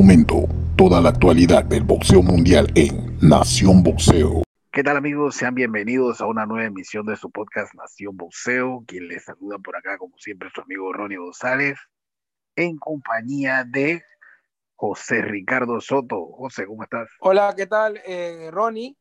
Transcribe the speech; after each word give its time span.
momento 0.00 0.48
toda 0.78 0.98
la 1.02 1.10
actualidad 1.10 1.62
del 1.62 1.84
boxeo 1.84 2.22
mundial 2.22 2.72
en 2.74 3.18
Nación 3.20 3.82
Boxeo. 3.82 4.42
¿Qué 4.72 4.82
tal 4.82 4.96
amigos? 4.96 5.36
Sean 5.36 5.54
bienvenidos 5.54 6.22
a 6.22 6.26
una 6.26 6.46
nueva 6.46 6.64
emisión 6.64 7.04
de 7.04 7.16
su 7.16 7.30
podcast 7.30 7.74
Nación 7.74 8.16
Boxeo. 8.16 8.82
Quien 8.86 9.08
les 9.08 9.24
saluda 9.24 9.58
por 9.58 9.76
acá, 9.76 9.98
como 9.98 10.16
siempre, 10.16 10.48
su 10.54 10.62
amigo 10.62 10.90
Ronnie 10.90 11.18
González, 11.18 11.78
en 12.56 12.78
compañía 12.78 13.62
de 13.68 14.02
José 14.74 15.20
Ricardo 15.20 15.82
Soto. 15.82 16.32
José, 16.32 16.64
¿cómo 16.64 16.82
estás? 16.82 17.10
Hola, 17.20 17.52
¿qué 17.54 17.66
tal, 17.66 18.00
eh, 18.06 18.48
Ronnie? 18.50 18.96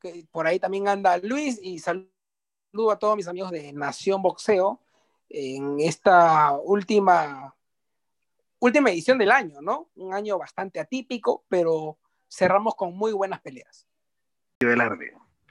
Que 0.00 0.24
por 0.32 0.46
ahí 0.46 0.58
también 0.58 0.88
anda 0.88 1.18
Luis 1.18 1.60
y 1.62 1.80
saludo 1.80 2.90
a 2.90 2.98
todos 2.98 3.14
mis 3.14 3.28
amigos 3.28 3.50
de 3.50 3.74
Nación 3.74 4.22
Boxeo 4.22 4.80
en 5.28 5.80
esta 5.80 6.52
última 6.52 7.54
última 8.64 8.90
edición 8.90 9.18
del 9.18 9.30
año, 9.30 9.60
¿no? 9.60 9.90
Un 9.96 10.14
año 10.14 10.38
bastante 10.38 10.80
atípico, 10.80 11.44
pero 11.48 11.98
cerramos 12.30 12.74
con 12.74 12.96
muy 12.96 13.12
buenas 13.12 13.42
peleas. 13.42 13.86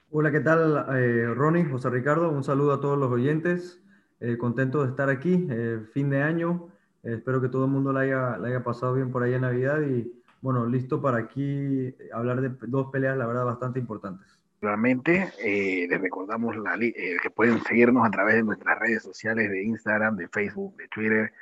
Hola, 0.10 0.32
¿qué 0.32 0.40
tal, 0.40 0.88
eh, 0.98 1.28
Ronnie, 1.32 1.66
José 1.66 1.92
Ricardo? 1.92 2.32
Un 2.32 2.44
saludo 2.44 2.74
a 2.74 2.82
todos 2.82 2.98
los 2.98 3.12
oyentes. 3.12 3.80
Eh, 4.20 4.38
contento 4.38 4.84
de 4.84 4.90
estar 4.90 5.10
aquí, 5.10 5.48
eh, 5.50 5.82
fin 5.94 6.10
de 6.10 6.24
año. 6.24 6.70
espero 7.04 7.42
que 7.42 7.50
todo 7.50 7.66
el 7.66 7.72
mundo 7.72 7.92
la 7.92 8.00
haya, 8.00 8.38
la 8.38 8.48
haya 8.48 8.64
pasado 8.64 8.94
bien 8.96 9.12
por 9.12 9.22
ahí 9.22 9.34
en 9.34 9.42
Navidad 9.42 9.82
y, 9.82 10.12
bueno, 10.42 10.66
listo 10.66 11.02
para 11.02 11.18
aquí 11.18 11.94
hablar 12.14 12.42
de 12.42 12.50
dos 12.68 12.90
peleas, 12.92 13.18
la 13.18 13.28
verdad, 13.28 13.46
bastante 13.46 13.78
importantes. 13.78 14.40
Realmente, 14.62 15.34
les 15.44 16.02
recordamos 16.02 16.56
la, 16.56 16.80
que 16.80 17.30
pueden 17.36 17.62
seguirnos 17.66 18.08
a 18.08 18.10
través 18.10 18.36
de 18.36 18.44
nuestras 18.44 18.80
redes 18.80 19.04
sociales 19.04 19.52
de 19.52 19.64
Instagram, 19.64 20.16
de 20.16 20.30
Facebook, 20.30 20.78
de 20.78 20.88
Twitter, 20.88 21.34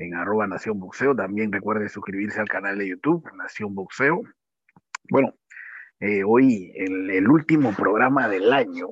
en 0.00 0.14
arroba 0.14 0.46
Nación 0.46 0.80
Boxeo. 0.80 1.14
También 1.14 1.52
recuerde 1.52 1.88
suscribirse 1.88 2.40
al 2.40 2.48
canal 2.48 2.78
de 2.78 2.88
YouTube, 2.88 3.30
Nación 3.36 3.74
Boxeo. 3.74 4.22
Bueno, 5.10 5.34
eh, 6.00 6.22
hoy 6.24 6.72
el, 6.74 7.10
el, 7.10 7.28
último 7.28 7.74
programa 7.74 8.26
del 8.26 8.52
año, 8.52 8.88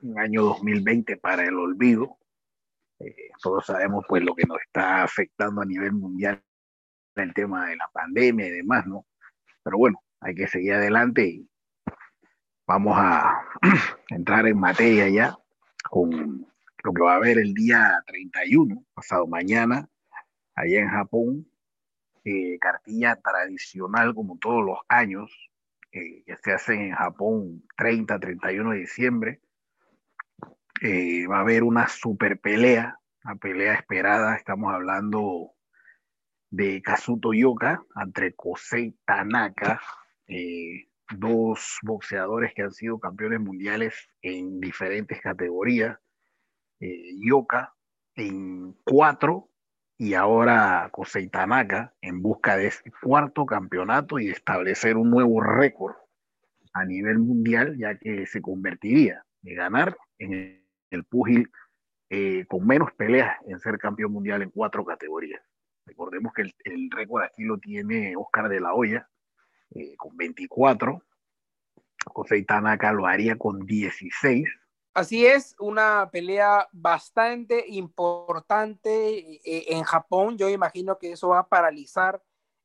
un 0.00 0.18
año 0.18 0.42
2020 0.42 1.16
para 1.18 1.44
el 1.44 1.54
olvido. 1.54 2.18
Eh, 2.98 3.30
todos 3.40 3.64
sabemos 3.64 4.04
pues 4.08 4.24
lo 4.24 4.34
que 4.34 4.44
nos 4.46 4.58
está 4.60 5.04
afectando 5.04 5.62
a 5.62 5.64
nivel 5.64 5.92
mundial 5.92 6.42
el 7.14 7.34
tema 7.34 7.66
de 7.66 7.76
la 7.76 7.88
pandemia 7.92 8.46
y 8.46 8.50
demás, 8.50 8.86
¿no? 8.86 9.06
Pero 9.62 9.78
bueno, 9.78 10.02
hay 10.20 10.34
que 10.34 10.48
seguir 10.48 10.74
adelante 10.74 11.26
y 11.26 11.48
vamos 12.66 12.94
a 12.96 13.42
entrar 14.08 14.46
en 14.46 14.58
materia 14.58 15.08
ya 15.08 15.36
con 15.90 16.46
lo 16.82 16.92
que 16.92 17.02
va 17.02 17.12
a 17.12 17.16
haber 17.16 17.38
el 17.38 17.52
día 17.52 18.02
31, 18.06 18.84
pasado 18.94 19.26
mañana, 19.26 19.89
allá 20.60 20.80
en 20.80 20.88
Japón, 20.88 21.46
eh, 22.24 22.58
cartilla 22.58 23.16
tradicional 23.16 24.14
como 24.14 24.38
todos 24.38 24.64
los 24.64 24.78
años, 24.88 25.30
eh, 25.92 26.22
que 26.24 26.36
se 26.36 26.52
hacen 26.52 26.80
en 26.82 26.92
Japón 26.92 27.64
30, 27.76 28.18
31 28.18 28.70
de 28.70 28.78
diciembre. 28.78 29.40
Eh, 30.82 31.26
va 31.26 31.38
a 31.38 31.40
haber 31.40 31.62
una 31.62 31.88
super 31.88 32.40
pelea, 32.40 32.98
una 33.24 33.36
pelea 33.36 33.74
esperada, 33.74 34.36
estamos 34.36 34.72
hablando 34.72 35.52
de 36.50 36.82
Kazuto 36.82 37.32
Yoka 37.32 37.82
entre 37.96 38.34
Kosei 38.34 38.96
Tanaka, 39.04 39.80
dos 41.16 41.78
boxeadores 41.82 42.52
que 42.54 42.62
han 42.62 42.72
sido 42.72 42.98
campeones 42.98 43.40
mundiales 43.40 44.08
en 44.22 44.60
diferentes 44.60 45.20
categorías. 45.20 45.98
Yoka 46.78 47.74
en 48.14 48.72
cuatro 48.84 49.49
y 50.00 50.14
ahora 50.14 50.88
Kosei 50.92 51.28
Tanaka 51.28 51.92
en 52.00 52.22
busca 52.22 52.56
de 52.56 52.68
ese 52.68 52.90
cuarto 53.02 53.44
campeonato 53.44 54.18
y 54.18 54.30
establecer 54.30 54.96
un 54.96 55.10
nuevo 55.10 55.42
récord 55.42 55.94
a 56.72 56.86
nivel 56.86 57.18
mundial, 57.18 57.76
ya 57.76 57.98
que 57.98 58.24
se 58.24 58.40
convertiría 58.40 59.26
de 59.42 59.54
ganar 59.54 59.98
en 60.16 60.64
el 60.88 61.04
púgil 61.04 61.50
eh, 62.08 62.46
con 62.48 62.66
menos 62.66 62.92
peleas 62.92 63.36
en 63.46 63.58
ser 63.58 63.76
campeón 63.76 64.12
mundial 64.12 64.40
en 64.40 64.48
cuatro 64.48 64.86
categorías. 64.86 65.42
Recordemos 65.84 66.32
que 66.32 66.50
el, 66.64 66.90
récord 66.90 67.24
aquí 67.24 67.44
lo 67.44 67.58
tiene 67.58 68.14
Oscar 68.16 68.48
de 68.48 68.60
la 68.60 68.72
Hoya 68.72 69.06
eh, 69.74 69.96
con 69.98 70.16
24. 70.16 71.04
Kosei 72.06 72.46
Tanaka 72.46 72.90
lo 72.94 73.06
haría 73.06 73.36
con 73.36 73.66
16 73.66 74.48
Así 74.92 75.24
es, 75.24 75.54
una 75.60 76.10
pelea 76.10 76.68
bastante 76.72 77.64
importante 77.68 79.38
eh, 79.44 79.66
en 79.68 79.84
Japón. 79.84 80.36
Yo 80.36 80.48
imagino 80.48 80.98
que 80.98 81.12
eso 81.12 81.28
va 81.28 81.40
a 81.40 81.48
paralizar 81.48 82.20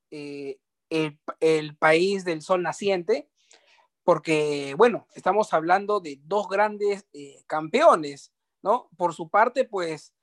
eh, 0.10 0.58
el, 0.90 1.78
país 1.78 2.26
del 2.26 2.42
sol 2.42 2.64
naciente, 2.64 3.30
porque, 4.04 4.74
bueno, 4.76 5.08
estamos 5.14 5.54
hablando 5.54 6.00
de 6.00 6.20
dos 6.24 6.50
grandes 6.50 7.06
eh, 7.14 7.44
campeones, 7.46 8.34
¿no? 8.64 8.90
Por 8.98 9.14
su 9.14 9.30
parte, 9.30 9.66
pues, 9.66 10.14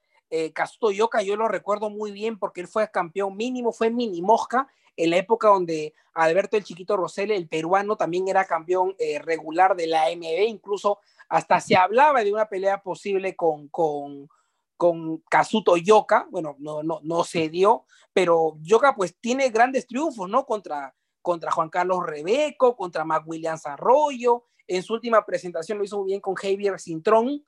Kazuto 0.55 0.91
Yoka, 0.91 1.21
yo 1.21 1.37
lo 1.37 1.47
recuerdo 1.47 1.91
muy 1.91 2.11
bien 2.11 2.39
porque 2.39 2.63
él 2.63 2.67
fue 2.67 2.91
campeón 2.91 3.37
mínimo, 3.37 3.71
fue 3.71 3.91
mini 3.91 4.23
mosca 4.23 4.67
en 4.97 5.11
la 5.11 5.19
época 5.19 5.49
donde 5.49 5.93
Alberto 6.15 6.57
el 6.57 6.65
Chiquito 6.65 6.97
Rosell, 6.97 7.33
el 7.33 7.49
peruano, 7.49 7.97
también 7.97 8.27
era 8.29 8.47
campeón 8.47 8.97
regular 9.21 9.77
de 9.77 9.89
la 9.89 10.07
AMB, 10.07 10.49
incluso 10.49 11.01
hasta 11.33 11.61
se 11.61 11.77
hablaba 11.77 12.23
de 12.23 12.31
una 12.31 12.47
pelea 12.47 12.83
posible 12.83 13.35
con, 13.35 13.69
con, 13.69 14.29
con 14.77 15.17
Kazuto 15.31 15.79
Yoka, 15.79 16.29
bueno, 16.31 16.57
no, 16.59 16.83
no, 16.83 17.01
no 17.03 17.25
se 17.25 17.49
dio, 17.49 17.87
pero 18.13 18.59
Yoka 18.61 18.95
pues 18.95 19.17
tiene 19.19 19.49
grandes 19.49 19.87
triunfos, 19.87 20.29
¿no? 20.29 20.45
Contra, 20.45 20.95
contra 21.23 21.51
Juan 21.51 21.71
Carlos 21.71 22.05
Rebeco, 22.05 22.77
contra 22.77 23.07
Mac 23.07 23.23
Williams 23.27 23.65
Arroyo, 23.65 24.45
en 24.67 24.83
su 24.83 24.93
última 24.93 25.25
presentación 25.25 25.79
lo 25.79 25.85
hizo 25.85 26.01
muy 26.01 26.09
bien 26.09 26.21
con 26.21 26.35
Javier 26.35 26.79
Cintrón, 26.79 27.47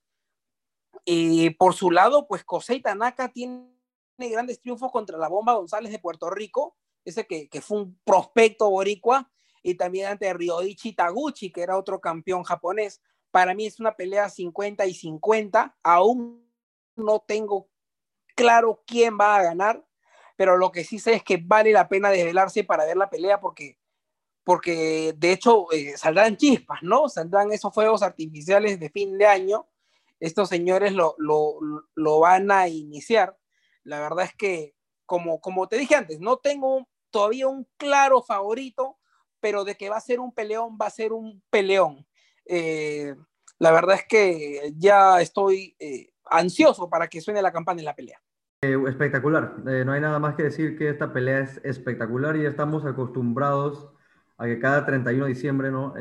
y 1.04 1.50
por 1.50 1.74
su 1.74 1.90
lado, 1.90 2.26
pues 2.26 2.42
Kosei 2.42 2.80
Tanaka 2.80 3.32
tiene 3.32 3.68
grandes 4.16 4.62
triunfos 4.62 4.90
contra 4.90 5.18
la 5.18 5.28
Bomba 5.28 5.52
González 5.52 5.92
de 5.92 5.98
Puerto 5.98 6.30
Rico, 6.30 6.74
ese 7.04 7.26
que, 7.26 7.50
que 7.50 7.60
fue 7.60 7.82
un 7.82 8.00
prospecto 8.02 8.70
boricua, 8.70 9.30
y 9.62 9.74
también 9.74 10.06
ante 10.06 10.32
Ryoichi 10.32 10.94
Taguchi, 10.94 11.52
que 11.52 11.60
era 11.60 11.76
otro 11.76 12.00
campeón 12.00 12.44
japonés. 12.44 13.02
Para 13.34 13.52
mí 13.52 13.66
es 13.66 13.80
una 13.80 13.96
pelea 13.96 14.28
50 14.28 14.86
y 14.86 14.94
50. 14.94 15.76
Aún 15.82 16.48
no 16.94 17.18
tengo 17.18 17.68
claro 18.36 18.84
quién 18.86 19.18
va 19.18 19.34
a 19.34 19.42
ganar, 19.42 19.84
pero 20.36 20.56
lo 20.56 20.70
que 20.70 20.84
sí 20.84 21.00
sé 21.00 21.14
es 21.14 21.24
que 21.24 21.38
vale 21.44 21.72
la 21.72 21.88
pena 21.88 22.10
desvelarse 22.10 22.62
para 22.62 22.84
ver 22.84 22.96
la 22.96 23.10
pelea 23.10 23.40
porque, 23.40 23.80
porque 24.44 25.14
de 25.16 25.32
hecho 25.32 25.66
eh, 25.72 25.96
saldrán 25.96 26.36
chispas, 26.36 26.84
¿no? 26.84 27.08
Saldrán 27.08 27.50
esos 27.50 27.74
fuegos 27.74 28.04
artificiales 28.04 28.78
de 28.78 28.88
fin 28.90 29.18
de 29.18 29.26
año. 29.26 29.66
Estos 30.20 30.48
señores 30.48 30.92
lo, 30.92 31.16
lo, 31.18 31.58
lo 31.96 32.20
van 32.20 32.52
a 32.52 32.68
iniciar. 32.68 33.36
La 33.82 33.98
verdad 33.98 34.26
es 34.26 34.34
que, 34.36 34.76
como, 35.06 35.40
como 35.40 35.66
te 35.66 35.76
dije 35.76 35.96
antes, 35.96 36.20
no 36.20 36.36
tengo 36.36 36.86
todavía 37.10 37.48
un 37.48 37.66
claro 37.78 38.22
favorito, 38.22 38.96
pero 39.40 39.64
de 39.64 39.74
que 39.74 39.90
va 39.90 39.96
a 39.96 40.00
ser 40.00 40.20
un 40.20 40.32
peleón, 40.32 40.78
va 40.80 40.86
a 40.86 40.90
ser 40.90 41.12
un 41.12 41.42
peleón. 41.50 42.06
Eh, 42.46 43.14
la 43.58 43.72
verdad 43.72 43.96
es 43.96 44.04
que 44.08 44.72
ya 44.76 45.20
estoy 45.20 45.76
eh, 45.78 46.10
ansioso 46.26 46.88
para 46.88 47.08
que 47.08 47.20
suene 47.20 47.42
la 47.42 47.52
campana 47.52 47.80
en 47.80 47.86
la 47.86 47.94
pelea. 47.94 48.20
Eh, 48.62 48.78
espectacular, 48.88 49.58
no 49.58 49.92
hay 49.92 50.00
nada 50.00 50.18
más 50.18 50.36
que 50.36 50.44
decir 50.44 50.78
que 50.78 50.88
esta 50.88 51.12
pelea 51.12 51.40
es 51.40 51.60
espectacular 51.64 52.36
y 52.36 52.46
estamos 52.46 52.84
acostumbrados 52.86 53.90
a 54.38 54.46
que 54.46 54.58
cada 54.58 54.86
31 54.86 55.26
de 55.26 55.34
diciembre, 55.34 55.70
¿no? 55.70 55.94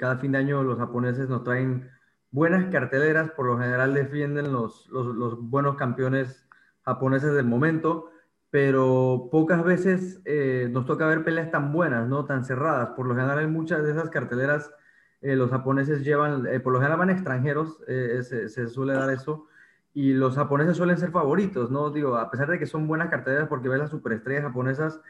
cada 0.00 0.16
fin 0.16 0.32
de 0.32 0.38
año 0.38 0.62
los 0.62 0.78
japoneses 0.78 1.28
nos 1.28 1.44
traen 1.44 1.90
buenas 2.30 2.72
carteleras, 2.72 3.30
por 3.32 3.46
lo 3.46 3.58
general 3.58 3.92
defienden 3.94 4.52
los, 4.52 4.88
los, 4.88 5.06
los 5.14 5.38
buenos 5.38 5.76
campeones 5.76 6.48
japoneses 6.80 7.34
del 7.34 7.44
momento, 7.44 8.10
pero 8.50 9.28
pocas 9.30 9.62
veces 9.62 10.22
nos 10.70 10.86
toca 10.86 11.06
ver 11.06 11.24
peleas 11.24 11.50
tan 11.50 11.72
buenas, 11.72 12.08
¿no? 12.08 12.24
Tan 12.24 12.44
cerradas. 12.44 12.90
Por 12.96 13.06
lo 13.06 13.14
general, 13.14 13.38
hay 13.38 13.46
muchas 13.46 13.84
de 13.84 13.92
esas 13.92 14.08
carteleras 14.08 14.72
eh, 15.22 15.36
los 15.36 15.50
japoneses 15.50 16.02
llevan, 16.02 16.46
eh, 16.48 16.58
por 16.58 16.72
lo 16.72 16.80
general 16.80 16.98
van 16.98 17.10
extranjeros, 17.10 17.78
eh, 17.86 18.22
se, 18.24 18.68
suele 18.68 18.94
dar 18.94 19.08
eso, 19.08 19.46
y 19.94 20.12
los 20.14 20.34
japoneses 20.34 20.76
suelen 20.76 20.98
ser 20.98 21.12
favoritos, 21.12 21.70
¿no? 21.70 21.90
Digo, 21.90 22.16
a 22.16 22.28
pesar 22.28 22.48
de 22.50 22.58
que 22.58 22.66
son 22.66 22.88
buenas 22.88 23.08
carteras 23.08 23.46
porque 23.48 23.68
ves 23.68 23.78
las 23.78 23.90
superestrellas 23.90 24.42
japonesas, 24.42 25.00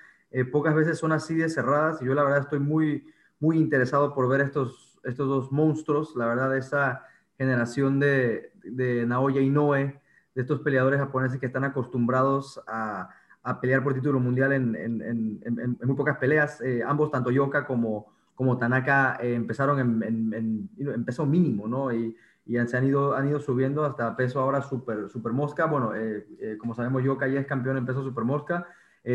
pocas 0.50 0.74
veces 0.74 0.98
son 0.98 1.12
así 1.12 1.34
de 1.34 1.48
cerradas, 1.48 2.02
y 2.02 2.06
yo 2.06 2.14
la 2.14 2.24
verdad 2.24 2.40
estoy 2.40 2.58
muy, 2.58 3.06
muy 3.38 3.58
interesado 3.58 4.14
por 4.14 4.28
ver 4.28 4.40
estos, 4.40 4.98
estos 5.04 5.28
dos 5.28 5.52
monstruos, 5.52 6.14
la 6.16 6.26
verdad, 6.26 6.56
esa 6.56 7.04
generación 7.38 8.00
de, 8.00 8.50
de 8.64 9.06
Naoya 9.06 9.40
Inoue, 9.40 10.00
de 10.34 10.42
estos 10.42 10.60
peleadores 10.60 11.00
japoneses 11.00 11.38
que 11.38 11.46
están 11.46 11.64
acostumbrados 11.64 12.60
a, 12.66 13.10
a 13.42 13.60
pelear 13.60 13.82
por 13.84 13.94
título 13.94 14.20
mundial 14.20 14.52
en, 14.52 14.74
en, 14.74 15.02
en, 15.02 15.40
en 15.44 15.78
muy 15.82 15.96
pocas 15.96 16.18
peleas, 16.18 16.60
ambos, 16.86 17.10
tanto 17.10 17.30
Yoka 17.30 17.66
como 17.66 18.12
como 18.42 18.58
Tanaka 18.58 19.18
eh, 19.22 19.34
empezaron 19.34 19.78
en, 20.02 21.04
peso 21.06 21.24
mínimo, 21.24 21.68
¿no? 21.68 21.92
Y, 21.92 22.16
se 22.66 22.76
han 22.76 22.84
ido, 22.84 23.14
han 23.14 23.28
ido 23.28 23.38
subiendo 23.38 23.84
hasta 23.84 24.16
peso 24.16 24.40
ahora 24.40 24.62
super, 24.62 25.08
super 25.08 25.32
mosca. 25.32 25.66
Bueno, 25.66 25.94
eh, 25.94 26.26
eh, 26.40 26.56
como 26.58 26.74
sabemos, 26.74 27.04
Yoka 27.04 27.28
ya 27.28 27.38
es 27.38 27.46
campeón 27.46 27.76
en 27.76 27.86
peso 27.86 28.02
super 28.02 28.24
mosca. 28.24 28.66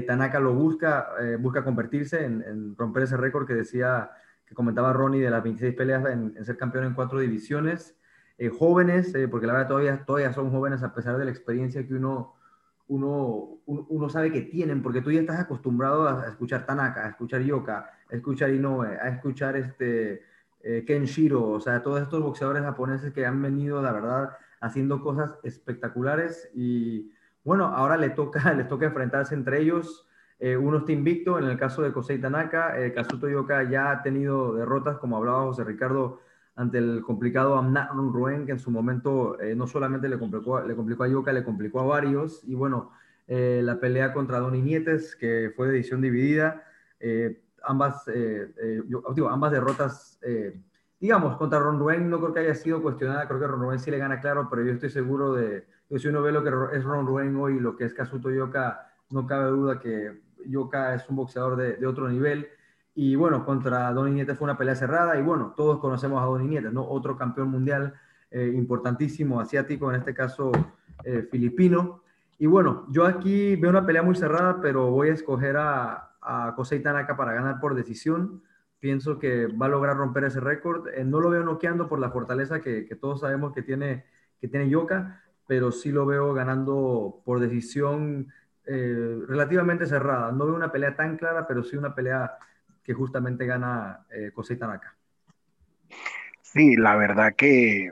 Tanaka 0.06 0.40
lo 0.40 0.54
busca, 0.54 1.10
busca 1.40 1.64
convertirse 1.64 2.24
en, 2.24 2.76
romper 2.78 3.04
ese 3.04 3.18
récord 3.18 3.46
que 3.46 3.54
decía, 3.54 4.12
que 4.46 4.54
comentaba 4.54 4.94
Ronnie 4.94 5.22
de 5.22 5.30
las 5.30 5.44
26 5.44 5.76
peleas 5.76 6.06
en, 6.06 6.46
ser 6.46 6.58
campeón 6.58 6.86
en 6.86 6.94
cuatro 6.94 7.20
divisiones. 7.20 7.98
jóvenes, 8.58 9.14
porque 9.30 9.48
la 9.48 9.54
verdad 9.54 9.68
todavía, 9.68 10.06
todavía 10.06 10.32
son 10.32 10.52
jóvenes 10.52 10.84
a 10.84 10.94
pesar 10.94 11.18
de 11.18 11.26
la 11.26 11.32
experiencia 11.32 11.86
que 11.86 11.94
uno, 11.94 12.36
uno, 12.88 13.60
uno, 13.66 14.10
sabe 14.10 14.32
que 14.32 14.42
tienen, 14.42 14.82
porque 14.82 15.02
tú 15.02 15.12
ya 15.12 15.22
estás 15.22 15.40
acostumbrado 15.40 16.08
a, 16.08 16.28
escuchar 16.28 16.66
Tanaka, 16.66 17.06
a 17.06 17.10
escuchar 17.10 17.42
Yoka, 17.42 17.92
escuchar 18.10 18.52
Inoue, 18.52 18.88
a 18.88 19.10
escuchar 19.10 19.58
este, 19.58 20.24
eh, 20.62 20.84
Kenshiro, 20.86 21.50
o 21.50 21.60
sea, 21.60 21.82
todos 21.82 22.02
estos 22.02 22.22
boxeadores 22.22 22.64
japoneses 22.64 23.14
que 23.14 23.26
han 23.26 23.42
venido, 23.42 23.82
la 23.82 23.92
verdad, 23.92 24.38
haciendo 24.60 25.02
cosas 25.02 25.38
espectaculares 25.44 26.50
y 26.54 27.12
bueno, 27.48 27.68
ahora 27.68 27.96
le 27.96 28.10
toca, 28.10 28.40
les 28.54 28.68
toca 28.68 28.88
enfrentarse 28.88 29.34
entre 29.34 29.62
ellos. 29.62 30.06
Eh, 30.40 30.58
uno 30.58 30.80
está 30.80 30.92
invicto, 30.92 31.40
en 31.40 31.46
el 31.46 31.58
caso 31.58 31.82
de 31.82 31.94
Kosei 31.94 32.20
Tanaka, 32.20 32.80
eh, 32.80 32.94
Kazuto 32.94 33.30
Yoka 33.30 33.64
ya 33.64 33.90
ha 33.90 34.04
tenido 34.04 34.54
derrotas, 34.54 34.98
como 34.98 35.16
hablaba 35.16 35.44
José 35.44 35.64
Ricardo, 35.64 36.20
ante 36.58 36.80
el 36.80 37.02
complicado 37.04 37.56
Amnat 37.56 37.92
Ruen, 37.92 38.46
que 38.46 38.52
en 38.52 38.60
su 38.60 38.70
momento 38.70 39.40
eh, 39.40 39.56
no 39.56 39.66
solamente 39.66 40.10
le 40.10 40.20
complicó, 40.20 40.60
le 40.60 40.76
complicó 40.76 41.04
a 41.04 41.08
Yuka, 41.08 41.32
le 41.32 41.44
complicó 41.44 41.80
a 41.80 41.86
varios. 41.86 42.44
Y 42.44 42.56
bueno, 42.56 42.92
eh, 43.28 43.62
la 43.64 43.80
pelea 43.80 44.12
contra 44.12 44.40
Don 44.40 44.56
Inietes, 44.56 45.16
que 45.16 45.54
fue 45.56 45.68
de 45.68 45.76
edición 45.76 46.02
dividida, 46.02 46.64
eh, 47.68 47.70
ambas, 47.70 48.06
digo, 49.16 49.30
ambas 49.30 49.52
derrotas, 49.52 50.20
digamos, 51.00 51.38
contra 51.38 51.60
Ron 51.60 51.80
Ruen 51.80 52.10
no 52.10 52.20
creo 52.20 52.34
que 52.34 52.40
haya 52.40 52.56
sido 52.56 52.82
cuestionada, 52.82 53.28
creo 53.28 53.40
que 53.40 53.48
Ron 53.48 53.62
Ruen 53.62 53.80
sí 53.80 53.92
le 53.92 53.98
gana 53.98 54.20
claro, 54.20 54.48
pero 54.50 54.64
yo 54.64 54.74
estoy 54.74 54.90
seguro 54.90 55.34
de 55.34 55.66
que 55.90 56.00
si 56.00 56.08
uno 56.08 56.22
ve 56.22 56.32
lo 56.32 56.44
que 56.44 56.78
es 56.78 56.84
Ron 56.84 57.06
Ruen 57.06 57.36
hoy 57.36 57.58
y 57.58 57.60
lo 57.60 57.76
que 57.76 57.86
es 57.86 57.94
Kazuto 57.94 58.30
Yoka, 58.30 58.92
no 59.10 59.26
cabe 59.26 59.50
duda 59.50 59.80
que 59.80 60.22
Yoka 60.46 60.96
es 60.96 61.08
un 61.10 61.16
boxeador 61.18 61.56
de, 61.56 61.78
de 61.78 61.88
otro 61.88 62.10
nivel. 62.10 62.48
Y 62.94 63.16
bueno, 63.16 63.46
contra 63.46 63.94
Don 63.94 64.08
Iñete 64.08 64.34
fue 64.34 64.46
una 64.46 64.58
pelea 64.58 64.76
cerrada 64.76 65.20
y 65.20 65.22
bueno, 65.22 65.54
todos 65.56 65.80
conocemos 65.80 66.22
a 66.22 66.26
Don 66.26 66.44
Iñete, 66.44 66.72
¿no? 66.72 66.84
Otro 66.90 67.16
campeón 67.16 67.50
mundial 67.50 67.94
eh, 68.30 68.52
importantísimo, 68.56 69.40
asiático, 69.40 69.90
en 69.90 70.00
este 70.00 70.14
caso 70.14 70.52
eh, 71.04 71.28
filipino. 71.32 72.02
Y 72.38 72.46
bueno, 72.46 72.86
yo 72.90 73.06
aquí 73.06 73.56
veo 73.56 73.70
una 73.70 73.86
pelea 73.86 74.04
muy 74.04 74.16
cerrada, 74.16 74.60
pero 74.62 74.92
voy 74.92 75.10
a 75.10 75.14
escoger 75.14 75.56
a, 75.58 76.07
a 76.28 76.54
Kosei 76.56 76.82
Tanaka 76.82 77.16
para 77.16 77.34
ganar 77.34 77.60
por 77.60 77.76
decisión. 77.76 78.44
Pienso 78.80 79.18
que 79.18 79.48
va 79.48 79.68
a 79.68 79.70
lograr 79.70 79.98
romper 79.98 80.26
ese 80.26 80.40
récord. 80.40 80.88
Eh, 80.90 81.04
no 81.04 81.20
lo 81.20 81.30
veo 81.30 81.44
noqueando 81.44 81.88
por 81.88 82.00
la 82.00 82.12
fortaleza 82.12 82.62
que, 82.62 82.86
que, 82.86 82.96
todos 82.96 83.22
sabemos 83.22 83.54
que 83.54 83.64
tiene, 83.64 84.06
que 84.40 84.48
tiene 84.48 84.70
Yoka, 84.70 85.24
pero 85.48 85.72
sí 85.72 85.92
lo 85.92 86.06
veo 86.06 86.34
ganando 86.34 87.22
por 87.26 87.40
decisión 87.40 88.32
relativamente 88.70 89.86
cerrada. 89.86 90.34
No 90.34 90.46
veo 90.46 90.54
una 90.54 90.74
pelea 90.74 90.94
tan 90.94 91.16
clara, 91.16 91.48
pero 91.48 91.64
sí 91.64 91.78
una 91.78 91.96
pelea 91.96 92.38
que 92.88 92.94
justamente 92.94 93.46
gana 93.46 94.06
eh, 94.10 94.32
Kosei 94.34 94.56
Tanaka. 94.56 94.96
Sí, 96.42 96.78
la 96.78 96.96
verdad 96.96 97.36
que 97.36 97.92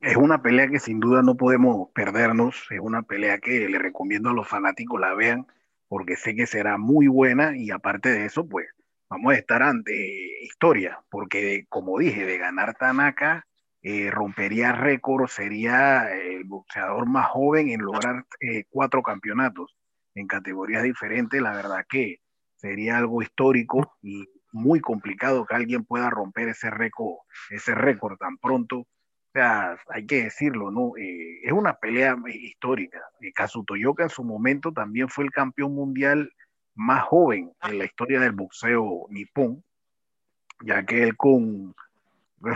es 0.00 0.16
una 0.16 0.40
pelea 0.40 0.68
que 0.68 0.78
sin 0.78 1.00
duda 1.00 1.22
no 1.22 1.36
podemos 1.36 1.90
perdernos, 1.90 2.66
es 2.70 2.80
una 2.80 3.02
pelea 3.02 3.38
que 3.38 3.68
le 3.68 3.78
recomiendo 3.78 4.30
a 4.30 4.32
los 4.32 4.48
fanáticos 4.48 4.98
la 4.98 5.12
vean 5.12 5.46
porque 5.92 6.16
sé 6.16 6.34
que 6.34 6.46
será 6.46 6.78
muy 6.78 7.06
buena 7.06 7.54
y 7.54 7.70
aparte 7.70 8.08
de 8.08 8.24
eso, 8.24 8.48
pues 8.48 8.66
vamos 9.10 9.34
a 9.34 9.36
estar 9.36 9.62
ante 9.62 9.92
historia, 10.42 10.98
porque 11.10 11.66
como 11.68 11.98
dije, 11.98 12.24
de 12.24 12.38
ganar 12.38 12.74
Tanaka 12.76 13.44
eh, 13.82 14.10
rompería 14.10 14.72
récord, 14.72 15.28
sería 15.28 16.10
el 16.10 16.44
boxeador 16.44 17.04
más 17.04 17.26
joven 17.28 17.68
en 17.68 17.82
lograr 17.82 18.24
eh, 18.40 18.64
cuatro 18.70 19.02
campeonatos 19.02 19.76
en 20.14 20.26
categorías 20.26 20.82
diferentes, 20.82 21.42
la 21.42 21.52
verdad 21.54 21.84
que 21.86 22.20
sería 22.56 22.96
algo 22.96 23.20
histórico 23.20 23.94
y 24.00 24.26
muy 24.50 24.80
complicado 24.80 25.44
que 25.44 25.56
alguien 25.56 25.84
pueda 25.84 26.08
romper 26.08 26.48
ese 26.48 26.70
récord, 26.70 27.16
ese 27.50 27.74
récord 27.74 28.16
tan 28.16 28.38
pronto. 28.38 28.86
O 29.32 29.38
sea, 29.38 29.78
hay 29.88 30.04
que 30.04 30.24
decirlo, 30.24 30.70
¿no? 30.70 30.92
Eh, 30.98 31.40
es 31.42 31.52
una 31.52 31.72
pelea 31.72 32.14
histórica. 32.26 33.00
Eh, 33.22 33.32
Kazuto 33.32 33.76
Yoka 33.76 34.02
en 34.02 34.10
su 34.10 34.22
momento 34.22 34.72
también 34.72 35.08
fue 35.08 35.24
el 35.24 35.30
campeón 35.30 35.74
mundial 35.74 36.30
más 36.74 37.04
joven 37.04 37.50
en 37.62 37.78
la 37.78 37.86
historia 37.86 38.20
del 38.20 38.32
boxeo 38.32 39.06
nipón, 39.08 39.64
ya 40.60 40.84
que 40.84 41.04
él 41.04 41.16
con, 41.16 41.74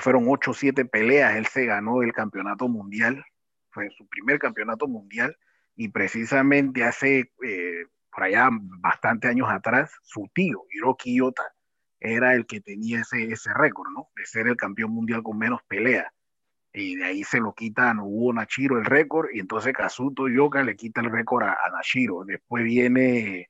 fueron 0.01 0.27
ocho 0.29 0.51
o 0.51 0.55
siete 0.55 0.85
peleas, 0.85 1.37
él 1.37 1.47
se 1.47 1.65
ganó 1.65 2.03
el 2.03 2.13
campeonato 2.13 2.69
mundial, 2.69 3.25
fue 3.71 3.89
su 3.97 4.07
primer 4.09 4.39
campeonato 4.39 4.87
mundial, 4.87 5.35
y 5.77 5.89
precisamente 5.89 6.85
hace 6.85 7.33
eh, 7.43 7.87
por 8.13 8.25
allá 8.25 8.51
bastante 8.51 9.29
años 9.29 9.49
atrás, 9.51 9.93
su 10.03 10.29
tío, 10.35 10.65
Hiroki 10.71 11.17
Yota, 11.17 11.55
era 12.01 12.35
el 12.35 12.45
que 12.45 12.61
tenía 12.61 13.01
ese, 13.01 13.33
ese 13.33 13.55
récord, 13.55 13.91
¿no? 13.93 14.09
De 14.15 14.27
ser 14.27 14.47
el 14.47 14.57
campeón 14.57 14.91
mundial 14.91 15.23
con 15.23 15.39
menos 15.39 15.63
peleas. 15.69 16.07
Y 16.79 16.97
de 16.97 17.05
ahí 17.07 17.25
se 17.25 17.41
lo 17.41 17.55
quita 17.55 17.91
a 17.91 17.95
Nobuo 17.95 18.35
Nashiro 18.35 18.79
el 18.79 18.85
récord, 18.85 19.31
y 19.33 19.41
entonces 19.41 19.73
Kazuto 19.73 20.29
Yoka 20.29 20.63
le 20.63 20.77
quita 20.77 21.01
el 21.01 21.11
récord 21.11 21.45
a, 21.45 21.57
Nashiro. 21.73 22.25
Después 22.25 22.65
viene 22.65 23.49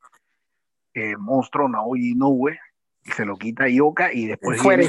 eh, 0.94 1.16
Monstruo 1.16 1.68
Naoyi 1.68 2.12
Inoue, 2.12 2.56
y 3.04 3.10
se 3.10 3.24
lo 3.24 3.36
quita 3.36 3.64
a 3.64 3.68
Yoka, 3.68 4.12
y 4.12 4.26
después 4.26 4.62
viene, 4.62 4.84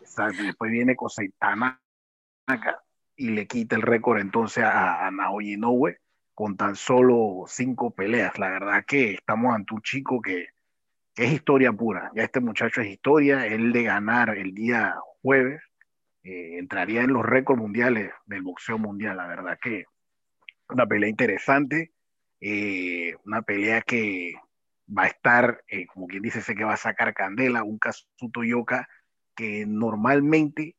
exacto, 0.00 0.42
después 0.42 0.70
viene 0.70 0.96
Kosei 0.96 1.34
Tanaka, 1.38 2.82
y 3.14 3.28
le 3.28 3.46
quita 3.46 3.76
el 3.76 3.82
récord 3.82 4.20
entonces 4.20 4.64
a, 4.64 5.06
a 5.06 5.10
Naoyi 5.10 5.52
Inoue 5.52 5.98
con 6.32 6.56
tan 6.56 6.76
solo 6.76 7.44
cinco 7.46 7.90
peleas. 7.90 8.38
La 8.38 8.48
verdad 8.48 8.86
que 8.86 9.12
estamos 9.12 9.54
ante 9.54 9.74
un 9.74 9.82
chico 9.82 10.22
que, 10.22 10.46
es 11.16 11.32
historia 11.32 11.72
pura. 11.72 12.10
Ya 12.14 12.24
este 12.24 12.40
muchacho 12.40 12.80
es 12.80 12.88
historia. 12.88 13.46
Él 13.46 13.70
de 13.70 13.84
ganar 13.84 14.36
el 14.36 14.54
día 14.54 14.96
jueves 15.22 15.62
eh, 16.24 16.58
entraría 16.58 17.02
en 17.02 17.12
los 17.12 17.24
récords 17.24 17.60
mundiales 17.60 18.10
del 18.26 18.42
boxeo 18.42 18.78
mundial. 18.78 19.16
La 19.16 19.26
verdad 19.26 19.58
que 19.60 19.84
una 20.68 20.86
pelea 20.86 21.08
interesante. 21.08 21.92
Eh, 22.40 23.14
una 23.24 23.42
pelea 23.42 23.82
que 23.82 24.34
va 24.86 25.04
a 25.04 25.06
estar, 25.06 25.62
eh, 25.68 25.86
como 25.86 26.06
quien 26.06 26.22
dice, 26.22 26.42
sé 26.42 26.54
que 26.54 26.64
va 26.64 26.74
a 26.74 26.78
sacar 26.78 27.14
candela, 27.14 27.62
un 27.62 27.78
Kazuto 27.78 28.42
Yoka 28.44 28.88
que 29.36 29.64
normalmente 29.66 30.76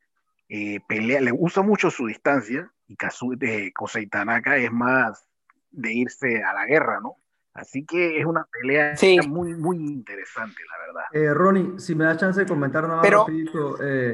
pelea, 0.88 1.22
le 1.22 1.31
usa 1.31 1.63
mucho 1.63 1.89
su 1.89 2.05
distancia 2.05 2.72
y 2.88 2.96
Kazu, 2.96 3.36
de 3.36 3.72
Kosei 3.74 4.08
Tanaka 4.08 4.58
es 4.58 4.72
más 4.72 5.27
de 5.72 5.93
irse 5.93 6.43
a 6.43 6.53
la 6.53 6.65
guerra, 6.65 7.00
¿no? 7.01 7.17
Así 7.55 7.86
que 7.86 8.20
es 8.20 8.25
una 8.25 8.46
pelea 8.51 8.96
muy, 9.27 9.55
muy 9.55 9.77
interesante, 9.77 10.62
la 10.70 10.86
verdad. 10.86 11.03
Eh, 11.13 11.34
Ronnie, 11.34 11.79
si 11.79 11.96
me 11.96 12.03
da 12.03 12.17
chance 12.17 12.41
de 12.41 12.46
comentar 12.46 12.84
nada 12.84 12.98
más 12.98 13.10
rapidito, 13.10 13.77
eh, 13.81 14.13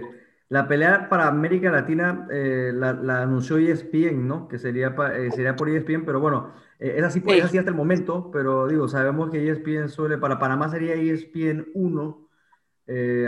la 0.52 0.68
pelea 0.68 1.08
para 1.08 1.28
América 1.28 1.72
Latina 1.72 2.28
eh, 2.30 2.74
la, 2.76 3.22
anunció 3.22 3.58
ESPN, 3.58 4.28
¿no? 4.28 4.50
Que 4.50 4.60
sería, 4.60 4.94
sería 5.34 5.56
por 5.56 5.70
ESPN, 5.70 6.04
pero 6.04 6.20
bueno, 6.20 6.52
es, 6.78 7.02
así, 7.06 7.24
es 7.26 7.46
así 7.46 7.58
hasta 7.58 7.72
el 7.72 7.78
momento, 7.78 8.30
pero 8.34 8.68
digo, 8.68 8.90
sabemos 8.90 9.32
que 9.32 9.50
ESPN 9.50 9.88
suele, 9.88 10.18
para 10.18 10.40
Panamá 10.40 10.68
sería 10.68 10.96
ESPN 10.96 11.68
1 11.74 12.28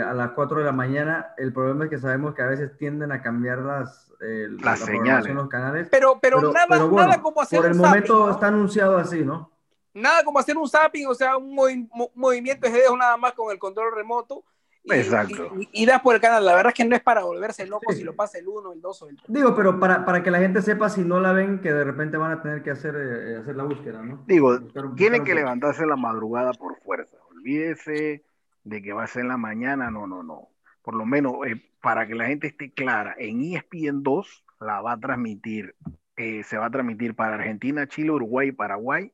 a 0.06 0.12
las 0.12 0.32
4 0.32 0.58
de 0.58 0.64
la 0.64 0.72
mañana. 0.72 1.28
El 1.38 1.54
problema 1.54 1.84
es 1.84 1.90
que 1.90 1.98
sabemos 1.98 2.34
que 2.34 2.42
a 2.42 2.46
veces 2.46 2.76
tienden 2.76 3.10
a 3.10 3.22
cambiar 3.22 3.60
las, 3.60 4.12
las 4.60 4.80
señales. 4.80 5.34
los 5.34 5.48
canales. 5.48 5.88
Pero, 5.90 6.18
pero, 6.20 6.52
nada, 6.52 6.86
nada 6.86 7.22
como 7.22 7.40
hacer 7.40 7.58
Por 7.58 7.70
el 7.70 7.74
momento 7.74 8.30
está 8.30 8.48
anunciado 8.48 8.98
así, 8.98 9.24
¿no? 9.24 9.50
Nada 9.94 10.24
como 10.24 10.40
hacer 10.40 10.58
un 10.58 10.68
zapping, 10.68 11.06
o 11.06 11.14
sea, 11.14 11.38
un 11.38 11.88
movimiento 12.14 12.66
de 12.66 12.72
dedos 12.80 12.98
nada 12.98 13.16
más 13.16 13.32
con 13.32 13.50
el 13.50 13.58
control 13.58 13.94
remoto. 13.94 14.44
Y, 14.84 14.92
Exacto. 14.92 15.50
Y, 15.72 15.86
das 15.86 16.02
por 16.02 16.14
el 16.14 16.20
canal. 16.20 16.44
La 16.44 16.54
verdad 16.54 16.72
es 16.72 16.74
que 16.74 16.84
no 16.84 16.94
es 16.94 17.02
para 17.02 17.24
volverse 17.24 17.66
loco 17.66 17.92
si 17.92 18.04
lo 18.04 18.14
pasa 18.14 18.38
el 18.38 18.46
1, 18.46 18.74
el 18.74 18.80
2 18.82 19.02
o 19.02 19.08
el 19.08 19.16
3. 19.16 19.26
Digo, 19.28 19.54
pero 19.56 19.80
para, 19.80 20.04
para, 20.04 20.22
que 20.22 20.30
la 20.30 20.38
gente 20.38 20.60
sepa 20.60 20.90
si 20.90 21.02
no 21.02 21.20
la 21.20 21.32
ven, 21.32 21.60
que 21.60 21.72
de 21.72 21.84
repente 21.84 22.18
van 22.18 22.32
a 22.32 22.42
tener 22.42 22.62
que 22.62 22.70
hacer, 22.70 22.94
eh, 22.94 23.36
hacer 23.38 23.56
la 23.56 23.64
búsqueda, 23.64 24.02
¿no? 24.02 24.22
Digo, 24.26 24.60
tienen 24.94 25.24
que 25.24 25.34
levantarse 25.34 25.86
la 25.86 25.96
madrugada 25.96 26.52
por 26.52 26.78
fuerza. 26.80 27.16
Olvídese 27.30 28.24
de 28.64 28.82
que 28.82 28.92
va 28.92 29.04
a 29.04 29.06
ser 29.06 29.22
en 29.22 29.28
la 29.28 29.38
mañana, 29.38 29.90
no, 29.90 30.06
no, 30.06 30.22
no. 30.22 30.48
Por 30.82 30.94
lo 30.94 31.06
menos, 31.06 31.34
eh, 31.46 31.62
para 31.80 32.06
que 32.06 32.14
la 32.14 32.26
gente 32.26 32.48
esté 32.48 32.72
clara, 32.72 33.14
en 33.18 33.42
ESPN 33.42 34.02
2 34.02 34.44
la 34.60 34.82
va 34.82 34.92
a 34.92 35.00
transmitir, 35.00 35.74
eh, 36.16 36.42
se 36.42 36.58
va 36.58 36.66
a 36.66 36.70
transmitir 36.70 37.14
para 37.14 37.36
Argentina, 37.36 37.86
Chile, 37.86 38.10
Uruguay 38.10 38.48
y 38.48 38.52
Paraguay 38.52 39.12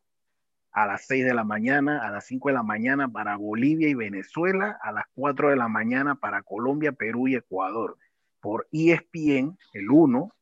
a 0.73 0.87
las 0.87 1.07
6 1.07 1.25
de 1.25 1.35
la 1.35 1.45
mañana, 1.45 2.07
a 2.07 2.11
las 2.11 2.27
5 2.27 2.49
de 2.49 2.55
la 2.55 2.62
mañana 2.62 3.09
para 3.09 3.37
Bolivia 3.37 3.89
y 3.89 3.95
Venezuela, 3.95 4.79
a 4.83 4.93
las 4.93 5.05
4 5.15 5.50
de 5.50 5.57
la 5.57 5.69
mañana 5.69 6.15
para 6.15 6.43
Colombia, 6.43 6.93
Perú 6.93 7.29
y 7.29 7.35
Ecuador. 7.35 7.97
Por 8.41 8.69
ESPN, 8.73 9.59
el 9.73 9.91
1 9.91 10.33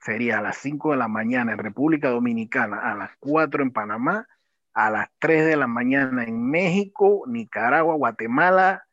sería 0.00 0.38
a 0.38 0.42
las 0.42 0.56
5 0.58 0.92
de 0.92 0.96
la 0.96 1.08
mañana 1.08 1.52
en 1.52 1.58
República 1.58 2.10
Dominicana, 2.10 2.78
a 2.78 2.94
las 2.94 3.10
4 3.18 3.62
en 3.62 3.72
Panamá, 3.72 4.26
a 4.72 4.90
las 4.90 5.08
3 5.18 5.46
de 5.46 5.56
la 5.56 5.66
mañana 5.66 6.24
en 6.24 6.48
México, 6.48 7.24
Nicaragua, 7.26 7.96
Guatemala, 7.96 8.84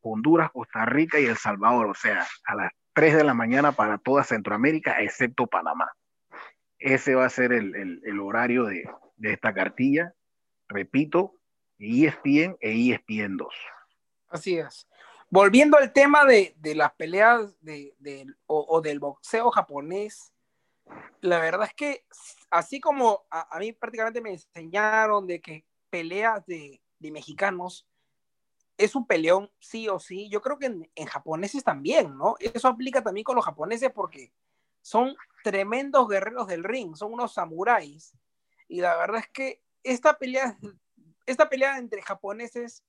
Honduras, 0.00 0.50
Costa 0.52 0.86
Rica 0.86 1.20
y 1.20 1.26
El 1.26 1.36
Salvador. 1.36 1.86
O 1.86 1.94
sea, 1.94 2.24
a 2.44 2.54
las 2.54 2.72
3 2.94 3.16
de 3.16 3.24
la 3.24 3.34
mañana 3.34 3.72
para 3.72 3.98
toda 3.98 4.24
Centroamérica, 4.24 5.00
excepto 5.02 5.46
Panamá. 5.46 5.90
Ese 6.78 7.16
va 7.16 7.26
a 7.26 7.30
ser 7.30 7.52
el, 7.52 8.20
horario 8.20 8.64
de, 8.64 8.88
de 9.16 9.32
esta 9.32 9.52
cartilla 9.52 10.14
repito, 10.68 11.34
ESPN 11.78 12.56
e 12.60 12.92
ESPN 12.92 13.36
2. 13.36 13.54
Así 14.28 14.58
es. 14.58 14.86
Volviendo 15.30 15.76
al 15.76 15.92
tema 15.92 16.24
de, 16.24 16.54
las 16.74 16.92
peleas 16.94 17.54
de, 17.60 17.94
o, 18.46 18.80
del 18.80 18.98
boxeo 18.98 19.50
japonés, 19.50 20.32
la 21.20 21.38
verdad 21.38 21.66
es 21.66 21.74
que 21.74 22.04
así 22.50 22.80
como 22.80 23.26
a, 23.30 23.58
mí 23.58 23.72
prácticamente 23.72 24.22
me 24.22 24.30
enseñaron 24.30 25.26
de 25.26 25.40
que 25.40 25.66
peleas 25.90 26.46
de, 26.46 26.80
mexicanos 26.98 27.86
es 28.78 28.94
un 28.94 29.06
peleón 29.06 29.50
sí 29.58 29.88
o 29.88 29.98
sí, 29.98 30.28
yo 30.30 30.40
creo 30.40 30.58
que 30.58 30.66
en, 30.66 30.90
en, 30.94 31.06
japoneses 31.06 31.62
también, 31.64 32.16
¿no? 32.16 32.36
Eso 32.38 32.68
aplica 32.68 33.02
también 33.02 33.24
con 33.24 33.36
los 33.36 33.44
japoneses 33.44 33.90
porque 33.90 34.32
son 34.80 35.14
tremendos 35.44 36.08
guerreros 36.08 36.46
del 36.46 36.64
ring, 36.64 36.94
son 36.96 37.12
unos 37.12 37.34
samuráis. 37.34 38.14
Y 38.68 38.80
la 38.80 38.96
verdad 38.96 39.20
es 39.20 39.28
que 39.28 39.62
esta 39.82 40.18
pelea, 40.18 40.58
esta 41.26 41.48
pelea 41.48 41.78
entre 41.78 42.02
japoneses 42.02 42.82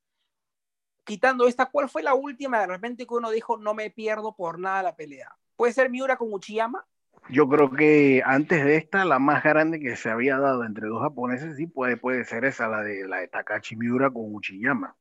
quitando 1.03 1.47
esta, 1.47 1.65
¿cuál 1.65 1.89
fue 1.89 2.03
la 2.03 2.13
última 2.13 2.59
de 2.59 2.67
repente 2.67 3.07
que 3.07 3.13
uno 3.15 3.31
dijo 3.31 3.57
no 3.57 3.73
me 3.73 3.89
pierdo 3.89 4.35
por 4.35 4.59
nada 4.59 4.83
la 4.83 4.95
pelea? 4.95 5.35
¿Puede 5.55 5.73
ser 5.73 5.89
Miura 5.89 6.17
con 6.17 6.31
Uchiyama? 6.31 6.85
Yo 7.29 7.49
creo 7.49 7.71
que 7.71 8.21
antes 8.25 8.63
de 8.63 8.77
esta, 8.77 9.05
la 9.05 9.19
más 9.19 9.43
grande 9.43 9.79
que 9.79 9.95
se 9.95 10.09
había 10.09 10.37
dado 10.37 10.63
entre 10.63 10.87
dos 10.87 11.01
japoneses, 11.01 11.57
sí 11.57 11.67
puede, 11.67 11.97
puede 11.97 12.25
ser 12.25 12.45
esa, 12.45 12.67
la 12.67 12.81
de, 12.81 13.07
la 13.07 13.17
de 13.17 13.27
Takashi 13.27 13.75
Miura 13.75 14.09
con 14.09 14.33
Uchiyama. 14.33 14.95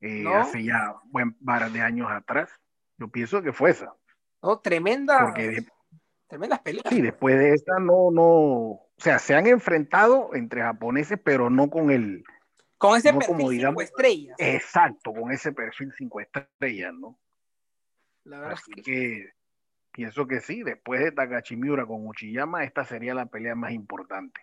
Eh, 0.00 0.26
hace 0.28 0.64
ya 0.64 0.96
buen 1.04 1.32
par 1.34 1.70
de 1.70 1.80
años 1.80 2.08
atrás. 2.10 2.50
Yo 2.98 3.08
pienso 3.08 3.42
que 3.42 3.52
fue 3.52 3.70
esa. 3.70 3.94
No, 4.42 4.58
tremenda. 4.58 5.32
tremendas 6.28 6.60
peleas. 6.60 6.84
Sí, 6.88 7.00
después 7.00 7.38
de 7.38 7.54
esta 7.54 7.78
no, 7.78 8.10
no. 8.10 8.85
O 8.98 9.02
sea, 9.02 9.18
se 9.18 9.34
han 9.34 9.46
enfrentado 9.46 10.34
entre 10.34 10.62
japoneses, 10.62 11.18
pero 11.22 11.50
no 11.50 11.68
con 11.68 11.90
el, 11.90 12.24
con 12.78 12.96
ese 12.98 13.12
perfil 13.12 13.60
cinco 13.60 13.80
estrellas. 13.80 14.36
Exacto, 14.38 15.12
con 15.12 15.32
ese 15.32 15.52
perfil 15.52 15.92
cinco 15.96 16.20
estrellas, 16.20 16.94
¿no? 16.94 17.18
La 18.24 18.40
verdad 18.40 18.58
es 18.58 18.84
que... 18.84 19.32
pienso 19.92 20.26
que 20.26 20.40
sí, 20.40 20.62
después 20.62 21.00
de 21.00 21.12
Takashi 21.12 21.56
Miura 21.56 21.86
con 21.86 22.06
Uchiyama, 22.06 22.64
esta 22.64 22.84
sería 22.84 23.14
la 23.14 23.26
pelea 23.26 23.54
más 23.54 23.72
importante. 23.72 24.40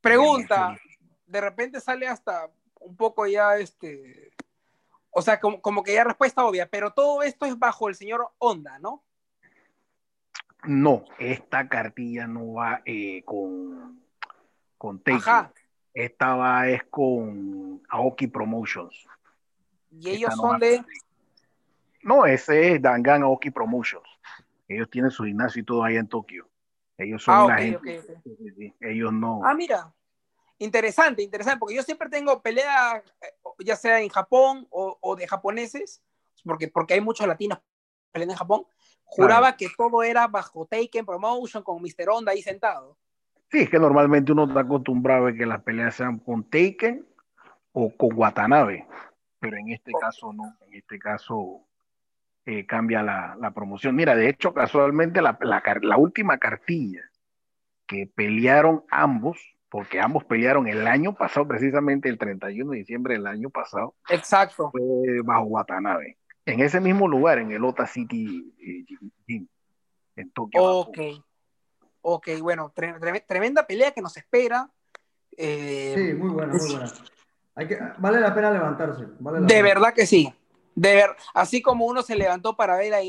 Pregunta, 0.00 0.78
de 1.26 1.40
repente 1.40 1.80
sale 1.80 2.08
hasta 2.08 2.50
un 2.80 2.96
poco 2.96 3.26
ya 3.26 3.56
este, 3.56 4.32
o 5.10 5.22
sea, 5.22 5.40
como, 5.40 5.82
que 5.82 5.94
ya 5.94 6.04
respuesta 6.04 6.44
obvia, 6.44 6.68
pero 6.68 6.92
todo 6.92 7.22
esto 7.22 7.46
es 7.46 7.58
bajo 7.58 7.88
el 7.88 7.94
señor 7.94 8.30
Honda, 8.38 8.78
¿no? 8.78 9.02
No, 10.64 11.04
esta 11.18 11.68
cartilla 11.68 12.26
no 12.26 12.54
va 12.54 12.82
eh, 12.84 13.22
con, 13.24 14.00
con. 14.76 15.02
Esta 15.92 16.34
va 16.36 16.68
es 16.68 16.84
con 16.84 17.82
Aoki 17.88 18.26
Promotions. 18.26 19.06
¿Y 19.90 20.10
ellos 20.10 20.34
son 20.36 20.60
de...? 20.60 20.84
No, 22.02 22.24
ese 22.26 22.72
es 22.72 22.82
Dangan 22.82 23.22
Aoki 23.22 23.50
Promotions. 23.50 24.08
Ellos 24.68 24.88
tienen 24.88 25.10
su 25.10 25.24
gimnasio 25.24 25.62
y 25.62 25.64
todo 25.64 25.82
ahí 25.82 25.96
en 25.96 26.06
Tokio. 26.06 26.48
Ellos 26.96 27.22
son 27.24 27.34
ah, 27.34 27.46
la 27.48 27.58
gente. 27.58 28.02
Ellos 28.80 29.12
no. 29.12 29.40
Ah, 29.44 29.54
mira. 29.54 29.92
Interesante, 30.58 31.22
interesante, 31.22 31.58
porque 31.58 31.74
yo 31.74 31.82
siempre 31.82 32.10
tengo 32.10 32.42
peleas, 32.42 33.02
eh, 33.22 33.32
ya 33.64 33.76
sea 33.76 34.00
en 34.00 34.10
Japón 34.10 34.68
o, 34.70 35.16
de 35.16 35.26
japoneses, 35.26 36.02
porque, 36.44 36.68
porque 36.68 36.92
hay 36.94 37.00
muchos 37.00 37.26
latinos 37.26 37.58
peleando 38.12 38.34
en 38.34 38.38
Japón. 38.38 38.66
Juraba 39.10 39.56
que 39.56 39.68
todo 39.76 40.02
era 40.02 40.26
bajo 40.28 40.66
Taken 40.66 41.04
Promotion 41.04 41.62
con 41.62 41.82
Mr. 41.82 42.08
Honda 42.08 42.32
ahí 42.32 42.42
sentado. 42.42 42.96
Sí, 43.50 43.62
es 43.62 43.70
que 43.70 43.80
normalmente 43.80 44.30
uno 44.30 44.44
está 44.44 44.60
acostumbrado 44.60 45.26
a 45.26 45.32
que 45.32 45.44
las 45.44 45.62
peleas 45.62 45.96
sean 45.96 46.18
con 46.18 46.44
Taken 46.44 47.04
o 47.72 47.90
con 47.96 48.10
Watanabe, 48.14 48.86
pero 49.40 49.56
en 49.56 49.70
este 49.70 49.92
caso 50.00 50.32
no, 50.32 50.56
en 50.68 50.74
este 50.74 50.98
caso 50.98 51.66
eh, 52.46 52.64
cambia 52.64 53.02
la, 53.02 53.52
promoción. 53.52 53.96
Mira, 53.96 54.14
de 54.14 54.28
hecho, 54.28 54.54
casualmente 54.54 55.20
la, 55.20 55.36
la, 55.40 55.96
última 55.96 56.38
cartilla 56.38 57.02
que 57.86 58.06
pelearon 58.06 58.84
ambos, 58.90 59.38
porque 59.68 60.00
ambos 60.00 60.24
pelearon 60.24 60.68
el 60.68 60.86
año 60.86 61.14
pasado, 61.14 61.48
precisamente 61.48 62.08
el 62.08 62.18
31 62.18 62.70
de 62.70 62.78
diciembre 62.78 63.14
del 63.14 63.26
año 63.26 63.50
pasado. 63.50 63.94
Exacto. 64.08 64.70
Fue 64.70 64.80
bajo 65.24 65.44
Watanabe. 65.44 66.19
En 66.46 66.60
ese 66.60 66.80
mismo 66.80 67.06
lugar, 67.06 67.38
en 67.38 67.52
el 67.52 67.64
Ota 67.64 67.86
City 67.86 68.54
eh, 68.58 69.46
en 70.16 70.30
Tokio. 70.30 70.62
Ok. 70.62 70.98
Ok, 72.02 72.28
bueno, 72.40 72.72
tremenda 73.26 73.66
pelea 73.66 73.92
que 73.92 74.00
nos 74.00 74.16
espera. 74.16 74.70
Eh, 75.36 75.94
sí, 75.96 76.14
muy 76.14 76.30
buena, 76.30 76.54
muy 76.54 76.70
buena. 76.72 77.94
vale 77.98 78.20
la 78.20 78.34
pena 78.34 78.50
levantarse. 78.50 79.06
de 79.18 79.62
verdad 79.62 79.92
que 79.92 80.06
sí. 80.06 80.32
De 80.74 80.94
ver, 80.94 81.10
así 81.34 81.60
como 81.60 81.84
uno 81.86 82.02
se 82.02 82.16
levantó 82.16 82.56
para 82.56 82.76
ver 82.76 82.94
a 82.94 83.00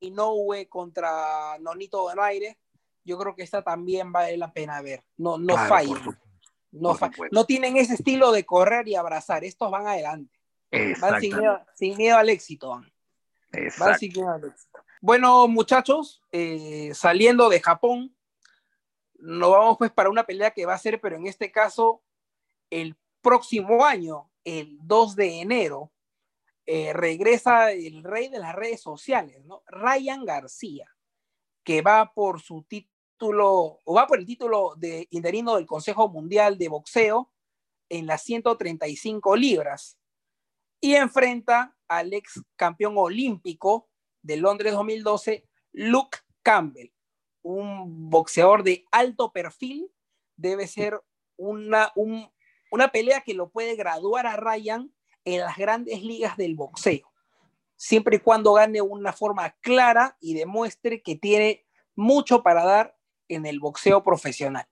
Inoue 0.00 0.68
contra 0.68 1.58
Nonito 1.58 2.08
Donaire, 2.08 2.58
yo 3.04 3.18
creo 3.18 3.34
que 3.34 3.42
esta 3.42 3.62
también 3.62 4.12
vale 4.12 4.36
la 4.36 4.52
pena 4.52 4.80
ver. 4.80 5.02
No, 5.16 5.38
no 5.38 5.56
falla. 5.56 5.94
No, 6.70 6.96
no 7.32 7.44
tienen 7.46 7.76
ese 7.76 7.94
estilo 7.94 8.32
de 8.32 8.44
correr 8.44 8.86
y 8.86 8.94
abrazar. 8.94 9.44
Estos 9.44 9.70
van 9.70 9.86
adelante. 9.86 10.35
Van 11.00 11.20
sin 11.20 11.36
miedo, 11.36 11.60
sin 11.74 11.96
miedo, 11.96 12.16
al 12.16 12.28
éxito. 12.28 12.70
Van, 12.70 12.92
van 13.78 13.98
sin 13.98 14.12
miedo 14.12 14.30
al 14.30 14.44
éxito. 14.44 14.78
Bueno, 15.00 15.46
muchachos, 15.46 16.22
eh, 16.32 16.90
saliendo 16.94 17.48
de 17.48 17.60
Japón, 17.60 18.16
nos 19.18 19.50
vamos 19.50 19.78
pues 19.78 19.92
para 19.92 20.10
una 20.10 20.24
pelea 20.24 20.50
que 20.50 20.66
va 20.66 20.74
a 20.74 20.78
ser, 20.78 21.00
pero 21.00 21.16
en 21.16 21.26
este 21.26 21.52
caso, 21.52 22.02
el 22.70 22.96
próximo 23.20 23.84
año, 23.84 24.30
el 24.44 24.78
2 24.82 25.16
de 25.16 25.40
enero, 25.40 25.92
eh, 26.66 26.92
regresa 26.92 27.70
el 27.70 28.02
rey 28.02 28.28
de 28.28 28.38
las 28.38 28.54
redes 28.54 28.80
sociales, 28.80 29.44
¿no? 29.44 29.62
Ryan 29.68 30.24
García, 30.24 30.90
que 31.62 31.82
va 31.82 32.12
por 32.12 32.40
su 32.40 32.64
título, 32.64 33.80
o 33.84 33.94
va 33.94 34.06
por 34.06 34.18
el 34.18 34.26
título 34.26 34.74
de 34.76 35.06
interino 35.10 35.56
del 35.56 35.66
Consejo 35.66 36.08
Mundial 36.08 36.58
de 36.58 36.68
Boxeo 36.68 37.30
en 37.88 38.06
las 38.06 38.22
135 38.22 39.36
libras 39.36 39.98
y 40.80 40.94
enfrenta 40.94 41.76
al 41.88 42.12
ex 42.12 42.42
campeón 42.56 42.94
olímpico 42.96 43.88
de 44.22 44.36
Londres 44.36 44.72
2012, 44.72 45.48
Luke 45.72 46.18
Campbell 46.42 46.90
un 47.46 48.10
boxeador 48.10 48.64
de 48.64 48.84
alto 48.90 49.32
perfil, 49.32 49.88
debe 50.36 50.66
ser 50.66 51.00
una, 51.36 51.92
una 52.70 52.88
pelea 52.88 53.20
que 53.20 53.34
lo 53.34 53.50
puede 53.50 53.76
graduar 53.76 54.26
a 54.26 54.36
Ryan 54.36 54.92
en 55.24 55.40
las 55.40 55.56
grandes 55.56 56.02
ligas 56.02 56.36
del 56.36 56.56
boxeo, 56.56 57.12
siempre 57.76 58.16
y 58.16 58.20
cuando 58.20 58.52
gane 58.52 58.82
una 58.82 59.12
forma 59.12 59.50
clara 59.60 60.16
y 60.20 60.34
demuestre 60.34 61.02
que 61.02 61.14
tiene 61.14 61.64
mucho 61.94 62.42
para 62.42 62.64
dar 62.64 62.98
en 63.28 63.46
el 63.46 63.60
boxeo 63.60 64.02
profesional. 64.02 64.66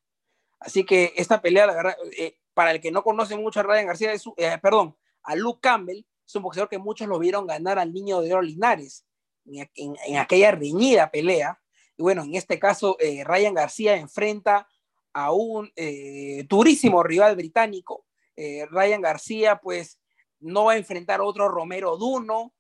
Así 0.58 0.84
que 0.84 1.12
esta 1.16 1.40
pelea, 1.40 1.96
eh, 2.18 2.38
para 2.54 2.73
el 2.73 2.80
que 2.80 2.90
no 2.90 3.04
conoce 3.04 3.37
mucho 3.37 3.61
a 3.61 3.62
Ryan 3.62 3.87
García, 3.87 4.12
es, 4.12 4.25
eh, 4.37 4.58
perdón, 4.61 4.96
a 5.24 5.34
Luke 5.34 5.60
Campbell, 5.60 6.04
es 6.26 6.34
un 6.34 6.42
boxeador 6.42 6.68
que 6.68 6.78
muchos 6.78 7.08
lo 7.08 7.18
vieron 7.18 7.46
ganar 7.46 7.78
al 7.78 7.92
niño 7.92 8.20
de 8.20 8.32
Oro 8.32 8.42
Linares 8.42 9.04
en 9.46 10.16
aquella 10.16 10.52
reñida 10.52 11.10
pelea, 11.10 11.60
y 11.96 12.02
bueno, 12.02 12.22
en 12.22 12.34
este 12.34 12.58
caso, 12.58 12.96
eh, 12.98 13.22
Ryan 13.24 13.54
García 13.54 13.96
enfrenta 13.96 14.68
a 15.12 15.32
un 15.32 15.70
eh, 15.76 16.44
durísimo 16.48 17.02
rival 17.02 17.36
británico. 17.36 18.06
Eh, 18.36 18.66
Ryan 18.70 19.00
García, 19.00 19.60
pues, 19.60 20.00
no 20.40 20.64
va 20.64 20.72
a 20.72 20.76
enfrentar 20.76 21.20
a 21.20 21.24
otro 21.24 21.48
Romero 21.48 21.96
Duno, 21.96 22.52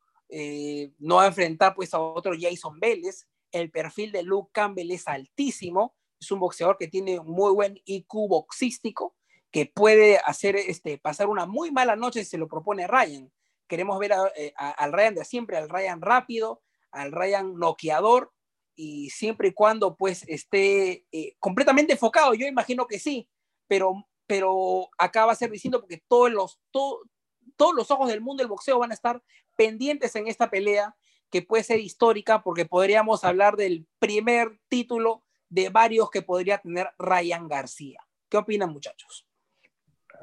no 0.98 1.16
va 1.16 1.24
a 1.24 1.28
enfrentar, 1.28 1.74
pues, 1.74 1.94
a 1.94 2.00
otro 2.00 2.32
Jason 2.38 2.78
Vélez. 2.80 3.26
El 3.50 3.70
perfil 3.70 4.10
de 4.12 4.22
Luke 4.22 4.50
Campbell 4.52 4.90
es 4.90 5.06
altísimo. 5.06 5.94
Es 6.18 6.30
un 6.30 6.40
boxeador 6.40 6.76
que 6.78 6.88
tiene 6.88 7.20
muy 7.20 7.52
buen 7.52 7.80
IQ 7.84 8.28
boxístico, 8.28 9.16
que 9.54 9.66
puede 9.66 10.18
hacer 10.18 10.56
este, 10.56 10.98
pasar 10.98 11.28
una 11.28 11.46
muy 11.46 11.70
mala 11.70 11.94
noche 11.94 12.24
si 12.24 12.30
se 12.30 12.38
lo 12.38 12.48
propone 12.48 12.88
Ryan. 12.88 13.30
Queremos 13.68 14.00
ver 14.00 14.12
al 14.12 14.92
Ryan 14.92 15.14
de 15.14 15.24
siempre, 15.24 15.56
al 15.56 15.68
Ryan 15.68 16.02
rápido, 16.02 16.60
al 16.90 17.12
Ryan 17.12 17.54
noqueador, 17.54 18.32
y 18.74 19.10
siempre 19.10 19.50
y 19.50 19.52
cuando 19.52 19.94
pues 19.94 20.24
esté 20.26 21.06
eh, 21.12 21.36
completamente 21.38 21.92
enfocado, 21.92 22.34
yo 22.34 22.48
imagino 22.48 22.88
que 22.88 22.98
sí, 22.98 23.28
pero, 23.68 24.04
pero 24.26 24.88
acá 24.98 25.24
va 25.24 25.30
a 25.30 25.36
ser 25.36 25.52
diciendo 25.52 25.78
porque 25.78 26.02
todos 26.08 26.32
los, 26.32 26.58
todos 26.72 27.76
los 27.76 27.92
ojos 27.92 28.08
del 28.08 28.22
mundo 28.22 28.40
del 28.40 28.50
boxeo 28.50 28.80
van 28.80 28.90
a 28.90 28.94
estar 28.94 29.22
pendientes 29.56 30.16
en 30.16 30.26
esta 30.26 30.50
pelea 30.50 30.96
que 31.30 31.42
puede 31.42 31.62
ser 31.62 31.78
histórica 31.78 32.42
porque 32.42 32.66
podríamos 32.66 33.22
hablar 33.22 33.54
del 33.54 33.86
primer 34.00 34.58
título 34.66 35.22
de 35.48 35.68
varios 35.68 36.10
que 36.10 36.22
podría 36.22 36.58
tener 36.58 36.90
Ryan 36.98 37.46
García. 37.46 38.00
¿Qué 38.28 38.36
opinan 38.36 38.72
muchachos? 38.72 39.28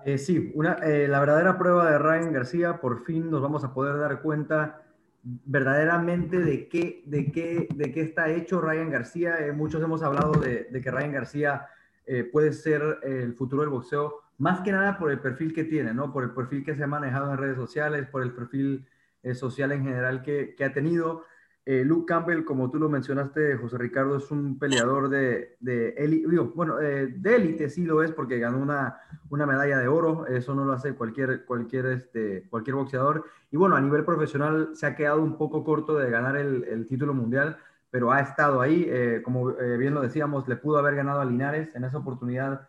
Eh, 0.06 0.18
sí, 0.18 0.52
una, 0.56 0.74
eh, 0.84 1.08
la 1.08 1.20
verdadera 1.20 1.58
prueba 1.58 1.92
de 1.92 1.98
Ryan 1.98 2.34
García, 2.34 2.80
por 2.80 3.04
fin 3.04 3.30
nos 3.30 3.42
vamos 3.42 3.64
a 3.64 3.74
poder 3.74 3.98
dar 3.98 4.22
cuenta 4.22 4.82
verdaderamente 5.24 6.40
de 6.40 6.68
qué, 6.68 7.04
de 7.06 7.32
qué, 7.32 7.68
de 7.74 7.92
qué 7.92 8.02
está 8.02 8.30
hecho 8.30 8.62
Ryan 8.62 8.90
García. 8.90 9.46
Eh, 9.46 9.52
muchos 9.52 9.84
hemos 9.84 10.02
hablado 10.02 10.34
de, 10.34 10.68
que 10.72 10.92
Ryan 10.92 11.12
García 11.12 11.68
puede 12.34 12.52
ser 12.52 13.00
el 13.04 13.36
futuro 13.36 13.62
del 13.62 13.70
boxeo. 13.70 14.20
más 14.38 14.62
que 14.62 14.72
nada 14.72 14.98
por 14.98 15.12
el 15.12 15.20
perfil 15.20 15.54
que 15.54 15.64
tiene, 15.64 15.94
¿no? 15.94 16.12
Por 16.12 16.24
el 16.24 16.32
perfil 16.32 16.66
que 16.66 16.76
se 16.76 16.84
ha 16.84 16.88
manejado 16.88 17.32
en 17.32 17.38
redes 17.38 17.56
sociales, 17.56 18.08
por 18.08 18.24
el 18.24 18.34
perfil 18.34 18.86
social 19.34 19.72
en 19.72 19.86
general 19.86 20.22
que 20.22 20.56
ha 20.66 20.74
tenido. 20.74 21.24
Eh, 21.64 21.84
Luke 21.86 22.08
Campbell, 22.08 22.44
como 22.44 22.72
tú 22.72 22.80
lo 22.80 22.90
mencionaste, 22.90 23.56
José 23.56 23.78
Ricardo, 23.78 24.18
es 24.18 24.32
un 24.32 24.58
peleador 24.58 25.10
de, 25.10 25.58
de 25.60 25.90
élite, 25.90 26.28
bueno, 26.56 26.80
eh, 26.80 27.06
de 27.16 27.36
élite 27.36 27.70
sí 27.70 27.86
lo 27.86 28.02
es 28.02 28.12
porque 28.12 28.40
ganó 28.40 28.58
una, 28.58 28.98
una 29.30 29.46
medalla 29.46 29.78
de 29.78 29.88
oro, 29.88 30.26
eso 30.26 30.56
no 30.56 30.66
lo 30.66 30.74
hace 30.74 30.96
cualquier, 30.96 31.46
cualquier, 31.46 31.86
este, 31.86 32.48
cualquier 32.50 32.78
boxeador. 32.78 33.26
Y 33.52 33.58
bueno, 33.58 33.76
a 33.76 33.82
nivel 33.82 34.04
profesional 34.04 34.72
se 34.74 34.88
ha 34.88 34.96
quedado 34.96 35.22
un 35.22 35.38
poco 35.38 35.64
corto 35.64 35.98
de 35.98 36.10
ganar 36.10 36.36
el, 36.36 36.88
título 36.88 37.14
mundial, 37.14 37.58
pero 37.92 38.12
ha 38.12 38.22
estado 38.22 38.62
ahí, 38.62 38.88
eh, 38.90 39.22
como 39.24 39.54
bien 39.54 39.94
lo 39.94 40.02
decíamos, 40.02 40.48
le 40.48 40.56
pudo 40.56 40.80
haber 40.80 40.96
ganado 40.96 41.22
a 41.22 41.26
Linares 41.26 41.70
en 41.76 41.84
esa 41.84 42.00
oportunidad. 42.00 42.68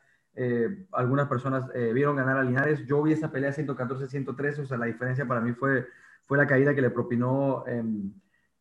algunas 0.93 1.29
personas 1.29 1.71
vieron 1.95 2.17
ganar 2.17 2.37
a 2.37 2.43
Linares. 2.43 2.85
Yo 2.87 3.03
vi 3.03 3.13
esa 3.13 3.31
pelea 3.31 3.53
114-113, 3.53 4.63
o 4.63 4.67
sea, 4.67 4.77
la 4.77 4.87
diferencia 4.87 5.27
para 5.27 5.41
mí 5.41 5.53
fue, 5.53 5.87
fue 6.27 6.37
la 6.37 6.47
caída 6.47 6.75
que 6.75 6.83
le 6.83 6.91
propinó 6.91 7.65
em, 7.67 8.13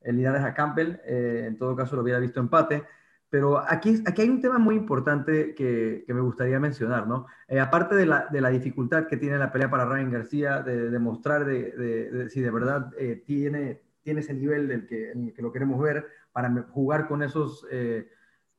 el 0.03 0.17
Linares 0.17 0.43
a 0.43 0.53
Campbell, 0.53 1.00
eh, 1.05 1.46
en 1.48 1.58
todo 1.58 1.75
caso 1.75 1.96
lo 1.96 2.01
hubiera 2.01 2.20
visto 2.20 2.39
empate. 2.39 2.84
Pero 3.29 3.60
aquí, 3.60 4.03
aquí 4.05 4.24
hay 4.24 4.29
un 4.29 4.41
tema 4.41 4.58
muy 4.58 4.75
importante 4.75 5.55
que, 5.55 6.03
que 6.05 6.13
me 6.13 6.20
gustaría 6.20 6.60
mencionar, 6.60 7.08
¿no? 7.08 7.27
Eh, 7.48 7.62
aparte 7.62 7.96
de 7.96 8.05
la, 8.05 8.27
de 8.29 8.41
la, 8.41 8.50
dificultad 8.50 9.08
que 9.08 9.15
tiene 9.15 9.38
la 9.38 9.53
pelea 9.53 9.70
para 9.70 9.86
Ryan 9.86 10.12
García, 10.12 10.62
de 10.62 10.89
demostrar 10.89 11.46
de, 11.46 12.27
si 12.29 12.41
de 12.41 12.51
verdad 12.51 12.91
eh, 12.98 13.24
tiene, 13.25 13.84
tiene 14.03 14.20
ese 14.20 14.34
nivel 14.34 14.67
del 14.67 14.86
que, 14.86 15.12
en 15.12 15.27
el 15.27 15.34
que 15.34 15.41
lo 15.41 15.53
queremos 15.53 15.79
ver, 15.81 16.08
para 16.34 16.50
jugar 16.72 17.08
con 17.08 17.24
esos, 17.24 17.65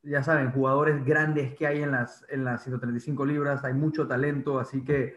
ya 0.01 0.23
saben, 0.23 0.51
jugadores 0.51 1.03
grandes 1.05 1.55
que 1.55 1.67
hay 1.67 1.83
en 1.83 1.91
las, 1.91 2.25
en 2.29 2.43
las 2.43 2.63
135 2.63 3.25
libras, 3.25 3.63
hay 3.63 3.73
mucho 3.73 4.07
talento, 4.07 4.59
así 4.59 4.83
que 4.83 5.15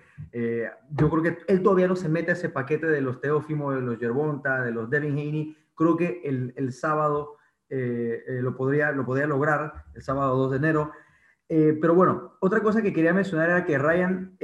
yo 0.90 1.10
creo 1.10 1.22
que 1.22 1.38
él 1.48 1.62
todavía 1.62 1.88
no 1.88 1.96
se 1.96 2.08
mete 2.08 2.30
a 2.30 2.34
ese 2.34 2.48
paquete 2.48 2.86
de 2.86 3.00
los 3.00 3.20
Teófimo, 3.20 3.72
de 3.72 3.80
los 3.80 3.98
Yerbonta, 3.98 4.62
de 4.62 4.72
los 4.72 4.88
Devin 4.88 5.12
Haney, 5.12 5.56
creo 5.76 5.96
que 5.96 6.22
el, 6.24 6.52
el 6.56 6.72
sábado 6.72 7.36
eh, 7.68 8.22
eh, 8.28 8.42
lo, 8.42 8.56
podría, 8.56 8.92
lo 8.92 9.04
podría 9.04 9.26
lograr, 9.26 9.84
el 9.94 10.02
sábado 10.02 10.36
2 10.36 10.52
de 10.52 10.56
enero. 10.56 10.92
Eh, 11.48 11.78
pero 11.80 11.94
bueno, 11.94 12.36
otra 12.40 12.60
cosa 12.60 12.82
que 12.82 12.92
quería 12.92 13.12
mencionar 13.12 13.50
era 13.50 13.64
que 13.64 13.78
Ryan, 13.78 14.36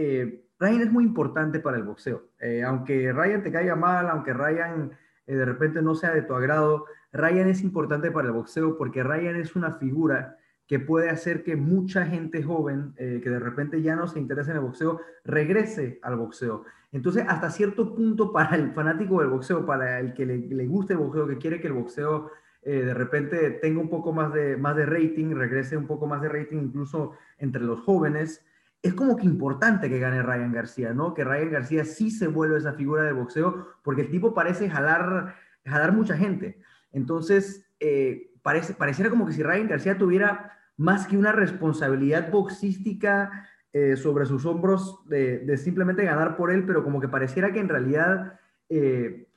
Ryan 0.59 0.81
es 0.81 0.93
muy 0.93 1.05
importante 1.05 1.61
para 1.61 1.77
el 1.77 1.83
boxeo. 1.83 2.31
aunque 2.65 3.12
Ryan 3.12 3.43
te 3.43 3.53
caiga 3.53 3.75
mal, 3.75 4.09
aunque 4.09 4.33
Ryan 4.33 4.93
de 5.27 5.45
repente 5.45 5.83
no 5.83 5.95
sea 5.95 6.12
de 6.12 6.23
tu 6.23 6.35
agrado, 6.35 6.87
Ryan 7.12 7.49
es 7.49 7.62
importante 7.62 8.11
para 8.11 8.29
el 8.29 8.35
boxeo 8.35 8.77
porque 8.77 9.03
Ryan 9.03 9.37
es 9.37 9.57
una 9.57 9.73
figura 9.73 10.37
que 10.66 10.78
puede 10.78 11.11
hacer 11.11 11.42
que 11.42 11.57
mucha 11.57 12.07
gente 12.07 12.42
joven 12.42 12.95
que 12.97 13.28
de 13.28 13.38
repente 13.38 13.83
ya 13.83 13.95
no 13.95 14.07
se 14.07 14.19
interesa 14.19 14.52
en 14.52 14.59
el 14.59 14.62
boxeo 14.62 15.00
regrese 15.25 15.99
al 16.02 16.16
boxeo. 16.16 16.64
Entonces, 16.92 17.25
hasta 17.26 17.50
cierto 17.50 17.95
punto, 17.95 18.33
para 18.33 18.57
el 18.57 18.73
fanático 18.73 19.21
del 19.21 19.31
boxeo, 19.31 19.66
para 19.66 20.00
el 20.00 20.14
que 20.14 20.25
le, 20.25 20.38
le 20.38 20.66
guste 20.66 20.95
el 20.95 21.00
boxeo, 21.00 21.26
que 21.26 21.38
quiere 21.38 21.61
que 21.61 21.66
el 21.66 21.75
boxeo 21.75 22.31
eh, 22.64 22.85
de 22.85 22.95
repente 22.95 23.50
tenga 23.50 23.81
un 23.81 23.90
poco 23.90 24.12
más 24.12 24.33
de, 24.33 24.57
más 24.57 24.76
de 24.76 24.87
rating, 24.87 25.35
regrese 25.35 25.76
un 25.76 25.88
poco 25.88 26.07
más 26.07 26.23
de 26.23 26.28
rating 26.28 26.59
incluso 26.59 27.12
entre 27.38 27.62
los 27.62 27.81
jóvenes, 27.81 28.44
es 28.83 28.94
como 28.94 29.16
que 29.16 29.27
importante 29.27 29.88
que 29.88 29.98
gane 29.98 30.22
Ryan 30.22 30.53
García, 30.53 30.94
¿no? 30.94 31.12
Que 31.14 31.25
Ryan 31.25 31.51
García 31.51 31.85
sí 31.85 32.11
se 32.11 32.29
vuelva 32.29 32.59
esa 32.59 32.75
figura 32.75 33.03
del 33.03 33.14
boxeo, 33.14 33.68
porque 33.83 34.03
el 34.03 34.11
tipo 34.11 34.35
parece 34.35 34.70
jalar, 34.70 35.35
jalar 35.64 35.92
mucha 35.92 36.16
gente. 36.16 36.61
Entonces, 36.92 37.68
eh, 37.81 38.32
parece, 38.42 38.74
pareciera 38.74 39.11
como 39.11 39.26
que 39.26 39.33
si 39.33 39.42
Ryan 39.42 39.68
García 39.68 39.98
tuviera 39.98 40.59
más 40.76 41.07
que 41.07 41.16
una 41.16 41.33
responsabilidad 41.33 42.31
boxística 42.31 43.48
eh, 43.72 43.96
sobre 43.96 44.26
sus 44.26 44.44
hombros 44.44 45.00
de, 45.07 45.57
simplemente 45.57 46.05
ganar 46.05 46.37
por 46.37 46.50
él, 46.50 46.64
pero 46.66 46.85
como 46.85 47.00
que 47.00 47.09
pareciera 47.09 47.52
que 47.52 47.61
en 47.61 47.68
realidad 47.68 48.38
eh, 48.68 49.28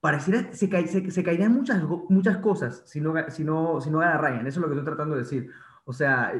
pareciera, 0.00 0.52
se, 0.52 1.10
se, 1.10 1.24
caerían 1.24 1.52
muchas, 1.52 1.82
muchas 2.08 2.38
cosas 2.38 2.82
si 2.86 3.00
no, 3.00 3.14
si, 3.28 3.44
no, 3.44 3.80
si 3.80 3.90
no 3.90 3.98
gana 3.98 4.18
Ryan. 4.18 4.46
Eso 4.46 4.58
es 4.58 4.62
lo 4.62 4.68
que 4.68 4.74
estoy 4.74 4.86
tratando 4.86 5.14
de 5.14 5.22
decir. 5.22 5.50
O 5.84 5.92
sea, 5.92 6.32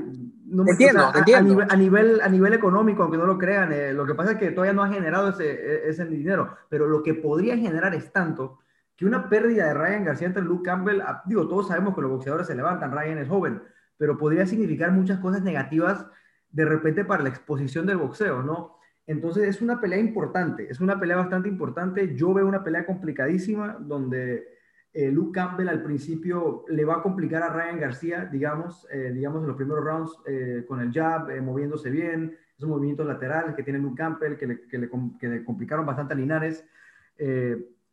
no 0.47 0.65
entiendo, 0.67 1.07
a, 1.07 1.41
nivel, 1.41 1.67
a, 1.69 1.77
nivel, 1.77 2.21
a, 2.21 2.29
nivel, 2.29 2.53
económico, 2.53 3.03
aunque 3.03 3.19
no 3.19 3.27
lo 3.27 3.39
crean, 3.39 3.73
eh, 3.73 3.93
lo 3.93 4.07
que 4.07 4.15
pasa 4.15 4.33
es 4.33 4.39
que 4.39 4.53
todavía 4.53 4.73
no 4.73 4.85
ha 4.85 4.89
generado 4.89 5.31
ese, 5.31 5.51
e, 5.51 5.89
ese 5.89 6.05
dinero, 6.07 6.57
pero 6.69 6.87
lo 6.87 7.03
que 7.03 7.15
podría 7.15 7.57
generar 7.57 7.95
es 7.95 8.13
tanto 8.13 8.61
que 9.01 9.07
una 9.07 9.31
pérdida 9.31 9.65
de 9.69 9.73
Ryan 9.73 10.05
García 10.05 10.27
entre 10.27 10.43
Luke 10.43 10.63
Campbell, 10.63 11.01
ah, 11.01 11.23
digo, 11.25 11.49
todos 11.49 11.69
sabemos 11.69 11.95
que 11.95 12.03
los 12.03 12.11
boxeadores 12.11 12.47
se 12.47 12.55
levantan, 12.55 12.93
Ryan 12.93 13.17
es 13.17 13.29
joven, 13.29 13.63
pero 13.97 14.19
podría 14.19 14.45
significar 14.45 14.93
muchas 14.93 15.19
cosas 15.21 15.43
negativas 15.43 16.05
de 16.51 16.67
repente 16.67 17.07
para 17.07 17.23
la 17.23 17.31
exposición 17.31 17.87
del 17.87 17.97
boxeo, 17.97 18.43
¿no? 18.43 18.77
Entonces 19.07 19.49
es 19.49 19.63
una 19.63 19.81
pelea 19.81 19.99
importante, 19.99 20.71
es 20.71 20.81
una 20.81 21.01
pelea 21.01 21.17
bastante 21.17 21.49
importante. 21.49 22.15
Yo 22.15 22.35
veo 22.35 22.47
una 22.47 22.63
pelea 22.63 22.85
complicadísima 22.85 23.79
donde 23.81 24.47
eh, 24.93 25.11
Luke 25.11 25.33
Campbell 25.33 25.71
al 25.71 25.83
principio 25.83 26.67
le 26.69 26.85
va 26.85 26.97
a 26.97 27.03
complicar 27.03 27.43
a 27.43 27.49
Ryan 27.49 27.81
García, 27.81 28.29
digamos, 28.31 28.87
eh, 28.93 29.13
digamos 29.15 29.41
en 29.41 29.49
los 29.49 29.57
primeros 29.57 29.83
rounds 29.83 30.19
eh, 30.27 30.67
con 30.69 30.79
el 30.79 30.93
jab, 30.93 31.35
moviéndose 31.41 31.89
bien, 31.89 32.37
esos 32.55 32.69
movimientos 32.69 33.07
laterales 33.07 33.55
que 33.55 33.63
tiene 33.63 33.79
Luke 33.79 33.97
Campbell 33.97 34.37
que 34.37 34.47
le, 34.47 34.61
que 34.69 34.77
le, 34.77 34.91
complicaron 35.43 35.87
bastante 35.87 36.13
a 36.13 36.17
Linares. 36.19 36.67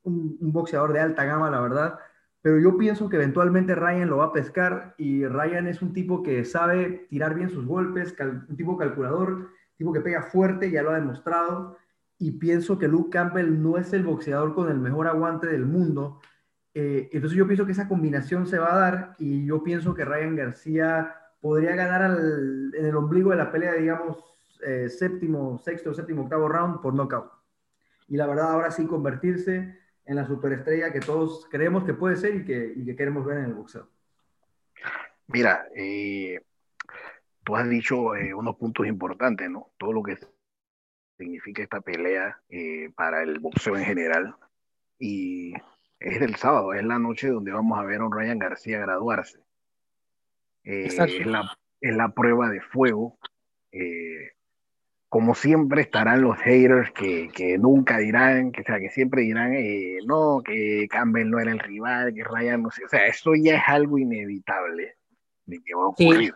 Un, 0.08 0.38
un 0.40 0.52
boxeador 0.52 0.94
de 0.94 1.00
alta 1.00 1.26
gama, 1.26 1.50
la 1.50 1.62
verdad 1.62 2.00
pero 2.48 2.60
yo 2.60 2.78
pienso 2.78 3.10
que 3.10 3.18
eventualmente 3.18 3.76
Ryan 3.76 4.10
lo 4.10 4.20
va 4.20 4.26
a 4.26 4.32
pescar 4.32 4.96
y 4.98 5.26
Ryan 5.26 5.68
es 5.68 5.82
un 5.82 5.92
tipo 5.92 6.24
que 6.24 6.46
sabe 6.46 7.06
tirar 7.10 7.36
bien 7.36 7.50
sus 7.50 7.66
golpes, 7.66 8.16
un 8.48 8.56
tipo 8.56 8.78
calculador, 8.78 9.50
tipo 9.76 9.92
que 9.92 10.00
pega 10.00 10.22
fuerte, 10.24 10.72
ya 10.72 10.82
lo 10.82 10.92
ha 10.92 10.96
demostrado, 10.96 11.76
y 12.18 12.32
pienso 12.32 12.80
que 12.80 12.88
Luke 12.88 13.10
Campbell 13.10 13.62
no 13.62 13.78
es 13.78 13.92
el 13.92 14.04
boxeador 14.04 14.56
con 14.56 14.72
el 14.72 14.80
mejor 14.80 15.08
aguante 15.08 15.48
del 15.48 15.66
mundo. 15.66 16.22
Eh, 16.74 17.10
entonces 17.12 17.38
yo 17.38 17.48
pienso 17.48 17.66
que 17.66 17.74
esa 17.74 17.90
combinación 17.90 18.48
se 18.48 18.60
va 18.60 18.74
a 18.74 18.80
dar 18.80 19.16
y 19.18 19.46
yo 19.46 19.62
pienso 19.62 19.94
que 19.94 20.06
Ryan 20.06 20.38
García 20.38 21.16
podría 21.42 21.76
ganar 21.76 22.18
en 22.18 22.86
el 22.86 22.96
ombligo 22.96 23.32
de 23.32 23.36
la 23.36 23.52
pelea, 23.52 23.74
digamos, 23.74 24.24
eh, 24.66 24.88
séptimo, 24.88 25.58
sexto, 25.60 25.94
séptimo, 25.94 26.24
octavo 26.24 26.48
round 26.48 26.80
por 26.80 26.94
knockout. 26.94 27.30
Y 28.08 28.16
la 28.16 28.26
verdad 28.26 28.52
ahora 28.52 28.72
sí 28.72 28.86
convertirse 28.86 29.76
en 30.08 30.16
la 30.16 30.26
superestrella 30.26 30.92
que 30.92 31.02
todos 31.02 31.46
creemos 31.52 31.84
que 31.84 31.94
puede 31.94 32.16
ser 32.16 32.36
y 32.36 32.46
que, 32.46 32.74
y 32.76 32.86
que 32.86 32.96
queremos 32.96 33.26
ver 33.26 33.40
en 33.40 33.46
el 33.46 33.54
boxeo. 33.54 33.90
Mira, 35.28 35.68
eh, 35.76 36.42
tú 37.44 37.56
has 37.58 37.70
dicho 37.70 38.16
eh, 38.16 38.34
unos 38.34 38.56
puntos 38.56 38.88
importantes, 38.88 39.50
¿no? 39.50 39.72
Todo 39.78 39.92
lo 39.92 40.04
que 40.04 40.18
significa 41.18 41.62
esta 41.62 41.82
pelea 41.82 42.40
eh, 42.48 42.90
para 42.96 43.22
el 43.22 43.40
boxeo 43.40 43.76
en 43.76 43.84
general. 43.84 44.36
Y 44.98 45.54
es 46.00 46.22
el 46.22 46.36
sábado, 46.36 46.74
es 46.74 46.84
la 46.86 47.00
noche 47.00 47.28
donde 47.28 47.52
vamos 47.52 47.78
a 47.78 47.84
ver 47.84 48.00
a 48.00 48.06
un 48.06 48.14
Ryan 48.14 48.40
García 48.40 48.80
graduarse. 48.80 49.40
es, 50.64 51.26
la, 51.26 51.58
es 51.82 51.96
la 51.96 52.10
prueba 52.10 52.50
de 52.50 52.62
fuego 52.62 53.20
como 55.10 55.36
siempre 55.36 55.82
estarán 55.82 56.22
los 56.22 56.38
haters 56.38 56.92
que, 56.92 57.30
que 57.34 57.58
nunca 57.58 57.98
dirán, 57.98 58.52
que, 58.52 58.64
sea, 58.64 58.80
que 58.80 58.90
siempre 58.90 59.22
dirán, 59.22 59.54
eh, 59.54 60.00
no, 60.06 60.42
que 60.44 60.88
Campbell 60.90 61.30
no 61.30 61.40
era 61.40 61.52
el 61.52 61.60
rival, 61.60 62.14
que 62.14 62.24
Ryan 62.24 62.64
no 62.64 62.72
sé, 62.72 62.84
o 62.84 62.90
sea, 62.90 63.08
eso 63.08 63.32
ya 63.36 63.56
es 63.56 63.64
algo 63.68 63.98
inevitable 63.98 64.96
de 65.46 65.62
que 65.64 65.76
va 65.76 65.84
a 65.84 65.88
ocurrir. 65.88 66.34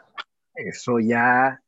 Eso 0.55 0.99
ya 0.99 1.61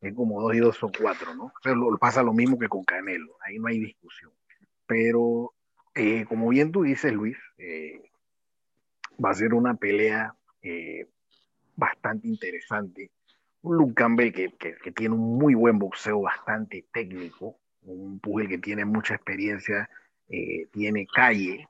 es 0.00 0.14
como 0.14 0.40
dos 0.40 0.54
y 0.54 0.60
dos 0.60 0.76
son 0.76 0.92
cuatro, 0.98 1.34
¿no? 1.34 1.44
O 1.44 1.52
sea, 1.62 1.74
lo, 1.74 1.96
pasa 1.98 2.22
lo 2.22 2.32
mismo 2.32 2.58
que 2.58 2.68
con 2.68 2.84
Canelo, 2.84 3.36
ahí 3.40 3.58
no 3.58 3.68
hay 3.68 3.78
discusión. 3.78 4.32
Pero, 4.86 5.52
eh, 5.94 6.24
como 6.26 6.48
bien 6.48 6.72
tú 6.72 6.82
dices, 6.82 7.12
Luis, 7.12 7.36
eh, 7.58 8.00
va 9.22 9.30
a 9.30 9.34
ser 9.34 9.52
una 9.52 9.74
pelea 9.74 10.34
bastante 11.76 12.26
interesante 12.28 13.10
un 13.64 13.78
Luke 13.78 14.32
que, 14.32 14.52
que, 14.76 14.92
tiene 14.92 15.14
un 15.14 15.38
muy 15.38 15.54
buen 15.54 15.78
boxeo, 15.78 16.20
bastante 16.20 16.86
técnico, 16.92 17.56
un 17.82 18.20
Pugil 18.20 18.48
que 18.48 18.58
tiene 18.58 18.84
mucha 18.84 19.14
experiencia, 19.14 19.88
eh, 20.28 20.66
tiene 20.70 21.06
calle. 21.06 21.66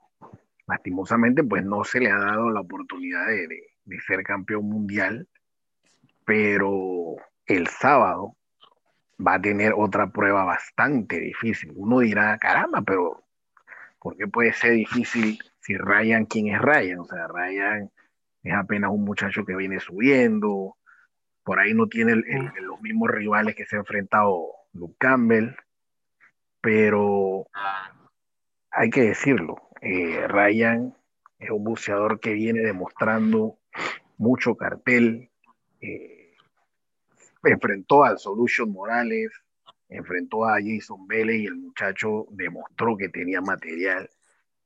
Lastimosamente, 0.67 1.43
pues 1.43 1.63
no 1.63 1.85
se 1.85 2.01
le 2.01 2.11
ha 2.11 2.17
dado 2.17 2.49
la 2.49 2.59
oportunidad 2.59 3.27
de, 3.27 3.47
de, 3.85 4.01
ser 4.01 4.23
campeón 4.23 4.65
mundial, 4.65 5.27
pero 6.25 7.15
el 7.45 7.67
sábado 7.67 8.35
va 9.25 9.35
a 9.35 9.41
tener 9.41 9.73
otra 9.77 10.11
prueba 10.11 10.43
bastante 10.43 11.19
difícil. 11.21 11.71
Uno 11.75 11.99
dirá, 11.99 12.37
caramba, 12.37 12.81
pero 12.81 13.23
¿por 13.99 14.17
qué 14.17 14.27
puede 14.27 14.51
ser 14.51 14.73
difícil 14.73 15.39
si 15.61 15.77
Ryan, 15.77 16.25
¿quién 16.25 16.47
es 16.47 16.61
Ryan? 16.61 16.99
O 16.99 17.05
sea, 17.05 17.27
Ryan 17.27 17.89
es 18.43 18.53
apenas 18.53 18.91
un 18.91 19.05
muchacho 19.05 19.45
que 19.45 19.55
viene 19.55 19.79
subiendo, 19.79 20.75
por 21.45 21.59
ahí 21.59 21.75
no 21.75 21.87
tiene 21.87 22.15
los 22.15 22.81
mismos 22.81 23.11
rivales 23.11 23.55
que 23.55 23.65
se 23.65 23.75
ha 23.75 23.79
enfrentado 23.79 24.47
Luke 24.73 24.95
Campbell, 24.97 25.55
pero 26.59 27.47
hay 28.71 28.89
que 28.89 29.03
decirlo, 29.03 29.69
eh, 29.81 30.27
Ryan 30.27 30.97
es 31.37 31.51
un 31.51 31.63
buceador 31.63 32.19
que 32.19 32.33
viene 32.33 32.61
demostrando 32.61 33.59
mucho 34.17 34.55
cartel, 34.55 35.29
eh, 35.81 36.33
enfrentó 37.43 38.03
al 38.03 38.17
Solution 38.17 38.71
Morales, 38.71 39.31
enfrentó 39.87 40.45
a 40.45 40.57
Jason 40.59 41.07
Vélez 41.07 41.41
y 41.41 41.45
el 41.45 41.57
muchacho 41.57 42.25
demostró 42.31 42.97
que 42.97 43.09
tenía 43.09 43.39
material. 43.41 44.09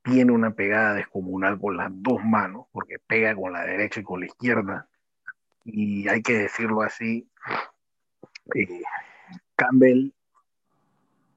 Tiene 0.02 0.32
una 0.32 0.54
pegada 0.54 0.94
descomunal 0.94 1.60
con 1.60 1.76
las 1.76 1.90
dos 1.92 2.24
manos, 2.24 2.68
porque 2.72 2.98
pega 2.98 3.34
con 3.34 3.52
la 3.52 3.66
derecha 3.66 4.00
y 4.00 4.02
con 4.02 4.20
la 4.20 4.26
izquierda. 4.26 4.88
Y 5.72 6.08
hay 6.08 6.22
que 6.22 6.34
decirlo 6.34 6.82
así, 6.82 7.28
eh, 8.54 8.82
Campbell 9.56 10.12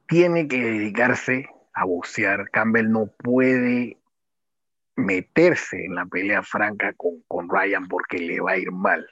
tiene 0.08 0.48
que 0.48 0.58
dedicarse 0.58 1.50
a 1.74 1.86
boxear. 1.86 2.50
Campbell 2.52 2.92
no 2.92 3.08
puede 3.08 3.98
meterse 4.96 5.86
en 5.86 5.96
la 5.96 6.06
pelea 6.06 6.44
franca 6.44 6.94
con, 6.94 7.22
con 7.28 7.50
Ryan 7.50 7.88
porque 7.88 8.20
le 8.20 8.40
va 8.40 8.52
a 8.52 8.58
ir 8.58 8.72
mal. 8.72 9.08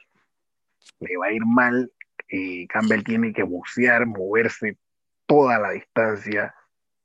Le 1.00 1.16
va 1.16 1.26
a 1.26 1.32
ir 1.32 1.44
mal. 1.44 1.92
Eh, 2.28 2.66
Campbell 2.68 3.04
tiene 3.04 3.32
que 3.32 3.42
boxear, 3.42 4.06
moverse 4.06 4.78
toda 5.26 5.58
la 5.58 5.70
distancia, 5.70 6.54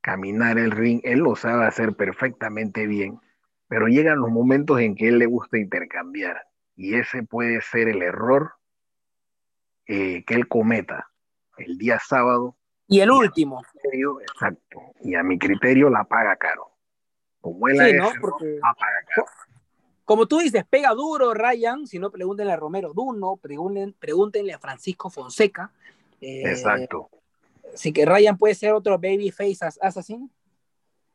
caminar 0.01 0.58
el 0.58 0.71
ring. 0.71 1.01
Él 1.03 1.19
lo 1.19 1.36
sabe 1.36 1.65
hacer 1.65 1.95
perfectamente 1.95 2.88
bien, 2.88 3.19
pero 3.67 3.88
llegan 3.88 4.19
los 4.19 4.30
momentos 4.30 4.80
en 4.80 4.95
que 4.95 5.10
él 5.10 5.19
le 5.19 5.25
gusta 5.25 5.58
intercambiar. 5.58 6.47
Y 6.78 6.96
ese 6.96 7.24
puede 7.24 7.60
ser 7.62 7.90
el 7.90 8.02
error 8.04 8.54
eh, 9.88 10.24
que 10.26 10.36
él 10.36 10.48
cometa 10.48 11.10
el 11.58 11.78
día 11.78 12.00
sábado. 12.00 12.56
Y 12.88 13.02
el 13.02 13.12
último. 13.12 13.62
exacto. 14.22 14.80
Y 15.02 15.16
a 15.16 15.24
mi 15.24 15.40
criterio 15.40 15.90
la 15.90 16.04
paga 16.06 16.36
caro. 16.38 16.72
Como 17.42 17.68
él 17.68 17.78
sí, 17.78 17.94
¿no? 17.98 18.10
Porque... 18.22 18.60
la 18.62 18.74
paga 18.74 19.04
caro. 19.08 19.28
Como 20.06 20.28
tú 20.28 20.38
dices, 20.38 20.63
pega 20.70 20.94
duro 20.94 21.34
Ryan, 21.34 21.86
si 21.86 22.00
no 22.00 22.12
pregúntenle 22.12 22.54
a 22.54 22.56
Romero 22.56 22.94
Duno, 22.94 23.36
pregúntenle, 23.36 23.94
pregúntenle 24.00 24.54
a 24.54 24.60
Francisco 24.60 25.10
Fonseca. 25.10 25.74
Eh, 26.22 26.44
exacto. 26.46 27.10
Así 27.74 27.92
que 27.92 28.06
Ryan 28.06 28.38
puede 28.38 28.56
ser 28.56 28.72
otro 28.72 28.98
babyface 28.98 29.58
assassin. 29.82 30.32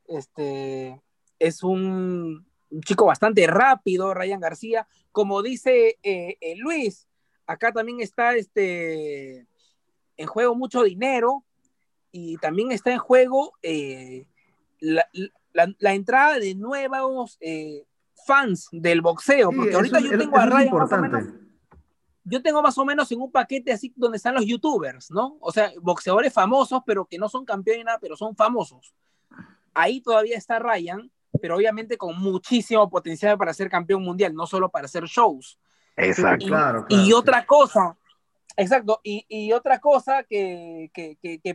Este 0.06 1.00
es 1.38 1.62
un, 1.62 2.46
chico 2.80 3.06
bastante 3.06 3.46
rápido, 3.46 4.14
Ryan 4.14 4.40
García. 4.40 4.86
Como 5.10 5.42
dice 5.42 5.98
eh, 6.02 6.36
eh, 6.40 6.56
Luis, 6.56 7.08
acá 7.46 7.72
también 7.72 8.00
está 8.00 8.34
este 8.34 9.46
en 10.16 10.26
juego 10.26 10.54
mucho 10.54 10.82
dinero 10.82 11.44
y 12.10 12.36
también 12.38 12.72
está 12.72 12.92
en 12.92 12.98
juego 12.98 13.52
eh, 13.62 14.26
la, 14.80 15.04
entrada 15.92 16.38
de 16.38 16.54
nuevos 16.54 17.38
fans 18.26 18.68
del 18.72 19.00
boxeo, 19.00 19.50
porque 19.50 19.74
ahorita 19.74 20.00
yo 20.00 20.18
tengo 20.18 20.36
a 20.36 20.46
Ryan 20.46 20.74
más 20.74 20.92
o 20.92 20.98
menos, 20.98 21.24
yo 22.24 22.42
tengo 22.42 22.62
más 22.62 22.78
o 22.78 22.84
menos 22.84 23.10
en 23.10 23.20
un 23.20 23.32
paquete 23.32 23.72
así 23.72 23.92
donde 23.96 24.16
están 24.16 24.34
los 24.34 24.46
youtubers, 24.46 25.10
¿no? 25.10 25.36
O 25.40 25.50
sea, 25.50 25.72
boxeadores 25.80 26.32
famosos, 26.32 26.82
pero 26.86 27.04
que 27.06 27.18
no 27.18 27.28
son 27.28 27.44
campeones, 27.44 27.84
nada, 27.84 27.98
pero 28.00 28.16
son 28.16 28.36
famosos. 28.36 28.94
Ahí 29.74 30.00
todavía 30.00 30.36
está 30.36 30.58
Ryan, 30.58 31.10
pero 31.40 31.56
obviamente 31.56 31.96
con 31.96 32.18
muchísimo 32.18 32.88
potencial 32.90 33.38
para 33.38 33.54
ser 33.54 33.68
campeón 33.68 34.02
mundial, 34.02 34.34
no 34.34 34.46
solo 34.46 34.68
para 34.68 34.86
hacer 34.86 35.04
shows. 35.04 35.58
Exacto. 35.96 36.46
claro, 36.46 36.86
y 36.88 37.12
otra 37.12 37.44
cosa, 37.44 37.96
Exacto, 38.56 39.00
y, 39.02 39.52
otra 39.52 39.78
cosa 39.80 40.24
que, 40.24 40.90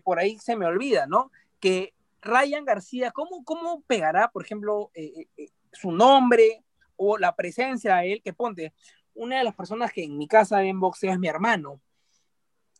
por 0.04 0.20
ahí 0.20 0.38
se 0.40 0.56
me 0.56 0.66
olvida, 0.66 1.06
¿no? 1.06 1.32
Que 1.60 1.94
Ryan 2.22 2.66
García, 2.66 3.12
¿cómo, 3.12 3.44
cómo 3.44 3.82
pegará, 3.82 4.30
por 4.30 4.44
ejemplo, 4.44 4.90
eh, 4.94 5.14
eh, 5.16 5.28
eh, 5.38 5.50
su 5.72 5.92
nombre 5.92 6.64
o 6.96 7.18
la 7.18 7.36
presencia 7.36 7.98
de 7.98 8.14
él? 8.14 8.22
Que 8.24 8.34
ponte, 8.34 8.74
una 9.14 9.38
de 9.38 9.44
las 9.44 9.56
personas 9.56 9.92
que 9.92 10.04
en 10.04 10.18
mi 10.18 10.28
casa 10.28 10.64
en 10.64 10.80
boxeo 10.80 11.12
es 11.12 11.20
mi 11.20 11.28
hermano. 11.28 11.80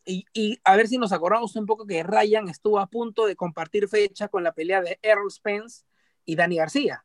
Y, 0.04 0.24
y, 0.32 0.58
a 0.64 0.74
ver 0.74 0.88
si 0.88 0.98
nos 0.98 1.12
acordamos 1.12 1.54
un 1.54 1.66
poco 1.66 1.86
que 1.86 2.02
Ryan 2.02 2.48
estuvo 2.48 2.80
a 2.80 2.86
punto 2.86 3.26
de 3.26 3.36
compartir 3.36 3.88
fecha 3.88 4.28
con 4.28 4.42
la 4.42 4.52
pelea 4.52 4.80
de 4.80 4.98
Errol 5.02 5.30
Spence 5.30 5.84
y 6.28 6.36
Dani 6.36 6.56
García. 6.56 7.04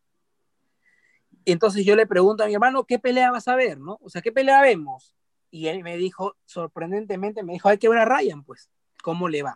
Entonces 1.45 1.85
yo 1.85 1.95
le 1.95 2.05
pregunto 2.05 2.43
a 2.43 2.47
mi 2.47 2.53
hermano, 2.53 2.85
¿qué 2.85 2.99
pelea 2.99 3.31
vas 3.31 3.47
a 3.47 3.55
ver? 3.55 3.79
¿no? 3.79 3.99
O 4.01 4.09
sea, 4.09 4.21
¿qué 4.21 4.31
pelea 4.31 4.61
vemos? 4.61 5.15
y 5.53 5.67
él 5.67 5.83
me 5.83 5.97
dijo, 5.97 6.35
sorprendentemente, 6.45 7.43
me 7.43 7.53
dijo, 7.53 7.69
hay 7.69 7.77
que 7.77 7.87
ver 7.87 7.99
a 7.99 8.05
Ryan, 8.05 8.43
pues, 8.43 8.71
¿cómo 9.03 9.29
le 9.29 9.43
va? 9.43 9.55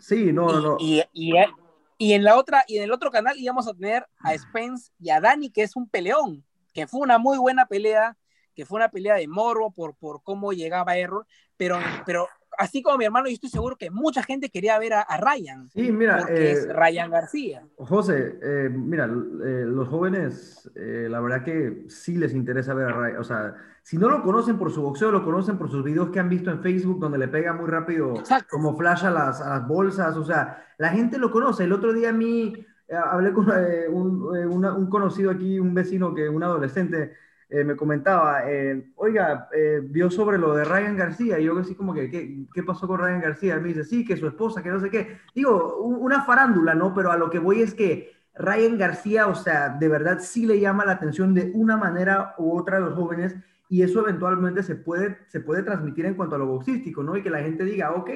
Sí, 0.00 0.32
no, 0.32 0.48
no, 0.48 0.60
no. 0.60 0.76
Y, 0.80 1.04
y, 1.12 2.12
en 2.12 2.24
la 2.24 2.36
otra, 2.36 2.64
y 2.66 2.78
en 2.78 2.82
el 2.82 2.90
otro 2.90 3.12
canal 3.12 3.38
íbamos 3.38 3.68
a 3.68 3.72
tener 3.72 4.08
a 4.18 4.36
Spence 4.36 4.90
y 4.98 5.10
a 5.10 5.20
Dani, 5.20 5.50
que 5.50 5.62
es 5.62 5.76
un 5.76 5.88
peleón, 5.88 6.44
que 6.74 6.88
fue 6.88 6.98
una 6.98 7.18
muy 7.18 7.38
buena 7.38 7.66
pelea, 7.66 8.18
que 8.56 8.66
fue 8.66 8.78
una 8.78 8.88
pelea 8.88 9.14
de 9.14 9.28
morbo 9.28 9.70
por, 9.70 9.94
por 9.94 10.20
cómo 10.24 10.52
llegaba 10.52 10.96
Error, 10.96 11.28
pero, 11.56 11.78
pero 12.04 12.26
así 12.58 12.82
como 12.82 12.98
mi 12.98 13.04
hermano, 13.04 13.26
yo 13.26 13.34
estoy 13.34 13.50
seguro 13.50 13.76
que 13.76 13.90
mucha 13.90 14.22
gente 14.22 14.50
quería 14.50 14.78
ver 14.78 14.94
a, 14.94 15.16
Ryan. 15.18 15.68
Sí, 15.70 15.92
mira. 15.92 16.18
Porque 16.18 16.52
es 16.52 16.64
eh, 16.66 16.72
Ryan 16.72 17.10
García. 17.10 17.66
José, 17.76 18.38
eh, 18.42 18.68
mira, 18.70 19.04
eh, 19.04 19.64
los 19.66 19.88
jóvenes, 19.88 20.70
la 20.74 21.20
verdad 21.20 21.44
que 21.44 21.84
sí 21.88 22.16
les 22.16 22.34
interesa 22.34 22.74
ver 22.74 22.88
a 22.88 22.92
Ryan. 22.92 23.20
O 23.20 23.24
sea, 23.24 23.54
si 23.82 23.98
no 23.98 24.08
lo 24.08 24.22
conocen 24.22 24.58
por 24.58 24.70
su 24.72 24.82
boxeo, 24.82 25.10
lo 25.10 25.24
conocen 25.24 25.58
por 25.58 25.70
sus 25.70 25.84
videos 25.84 26.10
que 26.10 26.20
han 26.20 26.28
visto 26.28 26.50
en 26.50 26.62
Facebook, 26.62 26.98
donde 27.00 27.18
le 27.18 27.28
pega 27.28 27.52
muy 27.52 27.68
rápido, 27.68 28.14
como 28.50 28.76
flash 28.76 29.04
a 29.04 29.10
las, 29.10 29.40
a 29.40 29.50
las, 29.50 29.68
bolsas. 29.68 30.16
O 30.16 30.24
sea, 30.24 30.64
la 30.78 30.90
gente 30.90 31.18
lo 31.18 31.30
conoce. 31.30 31.64
El 31.64 31.72
otro 31.72 31.92
día 31.92 32.10
a 32.10 32.12
mí 32.12 32.54
hablé 32.88 33.32
con 33.32 33.48
un, 33.90 34.64
un 34.64 34.90
conocido 34.90 35.30
aquí, 35.30 35.58
un 35.58 35.74
vecino, 35.74 36.14
que 36.14 36.28
un 36.28 36.42
adolescente 36.42 37.12
eh, 37.48 37.62
me 37.62 37.76
comentaba, 37.76 38.50
eh, 38.50 38.90
oiga, 38.96 39.48
eh, 39.54 39.80
vio 39.80 40.10
sobre 40.10 40.36
lo 40.36 40.52
de 40.54 40.64
Ryan 40.64 40.96
García, 40.96 41.38
y 41.38 41.44
yo 41.44 41.56
así 41.56 41.76
como 41.76 41.94
que, 41.94 42.10
¿qué, 42.10 42.62
pasó 42.64 42.88
con 42.88 42.98
Ryan 42.98 43.20
García? 43.20 43.56
me 43.60 43.68
dice, 43.68 43.84
sí, 43.84 44.04
que 44.04 44.16
su 44.16 44.26
esposa, 44.26 44.64
que 44.64 44.70
no 44.70 44.80
sé 44.80 44.90
qué. 44.90 45.18
Digo, 45.32 45.78
una 45.78 46.24
farándula, 46.24 46.74
¿no? 46.74 46.92
Pero 46.92 47.12
a 47.12 47.16
lo 47.16 47.30
que 47.30 47.38
voy 47.38 47.62
es 47.62 47.72
que 47.72 48.10
Ryan 48.34 48.76
García, 48.78 49.28
o 49.28 49.36
sea, 49.36 49.68
de 49.68 49.88
verdad 49.88 50.18
sí 50.20 50.44
le 50.44 50.58
llama 50.58 50.84
la 50.84 50.92
atención 50.92 51.34
de 51.34 51.52
una 51.54 51.76
manera 51.76 52.34
u 52.36 52.58
otra 52.58 52.78
a 52.78 52.80
los 52.80 52.94
jóvenes, 52.94 53.36
y 53.68 53.82
eso 53.82 54.00
eventualmente 54.00 54.64
se 54.64 54.74
puede, 54.74 55.18
se 55.28 55.38
puede 55.40 55.62
transmitir 55.62 56.04
en 56.06 56.14
cuanto 56.14 56.34
a 56.34 56.38
lo 56.38 56.46
boxístico, 56.46 57.04
¿no? 57.04 57.16
Y 57.16 57.22
que 57.22 57.30
la 57.30 57.40
gente 57.40 57.64
diga, 57.64 57.92
ok, 57.92 58.10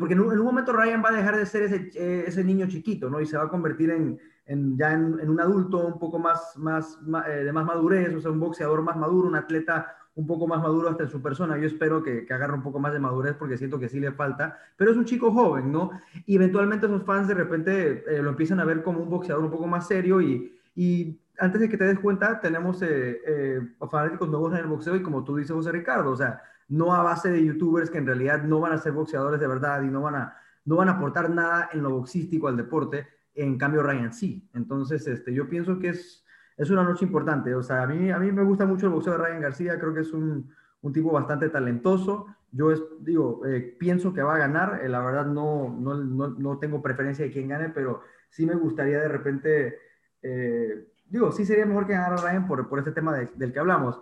porque 0.00 0.14
en 0.14 0.20
un, 0.20 0.36
momento 0.38 0.72
Ryan 0.72 1.02
va 1.04 1.10
a 1.10 1.16
dejar 1.16 1.36
de 1.36 1.46
ser 1.46 1.62
ese, 1.62 1.90
ese 2.26 2.42
niño 2.42 2.66
chiquito, 2.66 3.08
¿no? 3.08 3.20
Y 3.20 3.26
se 3.26 3.36
va 3.36 3.44
a 3.44 3.48
convertir 3.48 3.90
en 3.90 4.18
ya 4.46 4.92
en, 4.92 5.28
un 5.28 5.40
adulto 5.40 5.78
un 5.78 5.98
poco 5.98 6.18
más, 6.18 6.56
más, 6.56 6.98
eh, 7.26 7.44
de 7.44 7.52
más 7.52 7.64
madurez, 7.64 8.14
o 8.14 8.20
sea, 8.20 8.30
un 8.30 8.40
boxeador 8.40 8.82
más 8.82 8.96
maduro, 8.96 9.28
un 9.28 9.36
atleta 9.36 9.96
un 10.16 10.26
poco 10.26 10.46
más 10.46 10.62
maduro 10.62 10.88
hasta 10.88 11.04
en 11.04 11.10
su 11.10 11.20
persona. 11.20 11.58
Yo 11.58 11.66
espero 11.66 12.02
que, 12.02 12.24
que, 12.24 12.34
agarre 12.34 12.54
un 12.54 12.62
poco 12.62 12.78
más 12.78 12.92
de 12.92 13.00
madurez 13.00 13.34
porque 13.34 13.58
siento 13.58 13.78
que 13.78 13.88
sí 13.88 13.98
le 13.98 14.12
falta, 14.12 14.58
pero 14.76 14.90
es 14.90 14.96
un 14.96 15.04
chico 15.04 15.32
joven, 15.32 15.72
¿no? 15.72 15.90
Y 16.26 16.36
eventualmente 16.36 16.86
esos 16.86 17.04
fans 17.04 17.26
de 17.26 17.34
repente 17.34 18.04
eh, 18.06 18.22
lo 18.22 18.30
empiezan 18.30 18.60
a 18.60 18.64
ver 18.64 18.82
como 18.82 19.00
un 19.00 19.10
boxeador 19.10 19.44
un 19.44 19.50
poco 19.50 19.66
más 19.66 19.88
serio 19.88 20.20
y, 20.20 20.52
y 20.76 21.18
antes 21.38 21.60
de 21.60 21.68
que 21.68 21.76
te 21.76 21.84
des 21.84 21.98
cuenta, 21.98 22.40
tenemos 22.40 22.80
eh, 22.82 23.60
fanáticos 23.90 24.28
nuevos 24.28 24.52
en 24.52 24.58
el 24.60 24.66
boxeo 24.66 24.94
y 24.96 25.02
como 25.02 25.24
tú 25.24 25.36
dices, 25.36 25.52
José 25.52 25.72
Ricardo, 25.72 26.10
o 26.10 26.16
sea, 26.16 26.42
no 26.68 26.94
a 26.94 27.02
base 27.02 27.30
de 27.30 27.44
youtubers 27.44 27.90
que 27.90 27.98
en 27.98 28.06
realidad 28.06 28.42
no 28.42 28.60
van 28.60 28.72
a 28.72 28.78
ser 28.78 28.92
boxeadores 28.92 29.40
de 29.40 29.46
verdad 29.46 29.82
y 29.82 29.88
no 29.88 30.02
van 30.02 30.14
a, 30.14 30.36
no 30.64 30.76
van 30.76 30.88
a 30.88 30.92
aportar 30.92 31.30
nada 31.30 31.70
en 31.72 31.82
lo 31.82 31.90
boxístico 31.90 32.48
al 32.48 32.56
deporte, 32.56 33.06
en 33.34 33.58
cambio 33.58 33.82
Ryan 33.82 34.12
sí. 34.12 34.48
Entonces, 34.54 35.06
este, 35.06 35.32
yo 35.32 35.48
pienso 35.48 35.78
que 35.78 35.88
es, 35.90 36.24
es 36.56 36.70
una 36.70 36.84
noche 36.84 37.04
importante. 37.04 37.54
O 37.54 37.62
sea, 37.62 37.82
a 37.82 37.86
mí, 37.86 38.10
a 38.10 38.18
mí 38.18 38.32
me 38.32 38.44
gusta 38.44 38.66
mucho 38.66 38.86
el 38.86 38.92
boxeo 38.92 39.14
de 39.14 39.18
Ryan 39.18 39.40
García, 39.40 39.78
creo 39.78 39.94
que 39.94 40.00
es 40.00 40.12
un, 40.12 40.52
un 40.82 40.92
tipo 40.92 41.10
bastante 41.12 41.48
talentoso. 41.48 42.26
Yo 42.52 42.72
digo, 43.00 43.44
eh, 43.46 43.76
pienso 43.78 44.12
que 44.12 44.22
va 44.22 44.36
a 44.36 44.38
ganar. 44.38 44.80
Eh, 44.84 44.88
la 44.88 45.00
verdad 45.00 45.26
no, 45.26 45.76
no, 45.78 45.94
no, 45.94 46.28
no, 46.28 46.58
tengo 46.58 46.80
preferencia 46.80 47.24
de 47.24 47.32
quién 47.32 47.48
gane, 47.48 47.70
pero 47.70 48.02
sí 48.30 48.46
me 48.46 48.54
gustaría 48.54 49.00
de 49.00 49.08
repente, 49.08 49.78
eh, 50.22 50.88
digo, 51.06 51.32
sí 51.32 51.44
sería 51.44 51.66
mejor 51.66 51.86
que 51.86 51.94
ganara 51.94 52.16
Ryan 52.16 52.46
por, 52.46 52.68
por 52.68 52.78
este 52.78 52.92
tema 52.92 53.16
del 53.16 53.52
que 53.52 53.58
hablamos. 53.58 54.00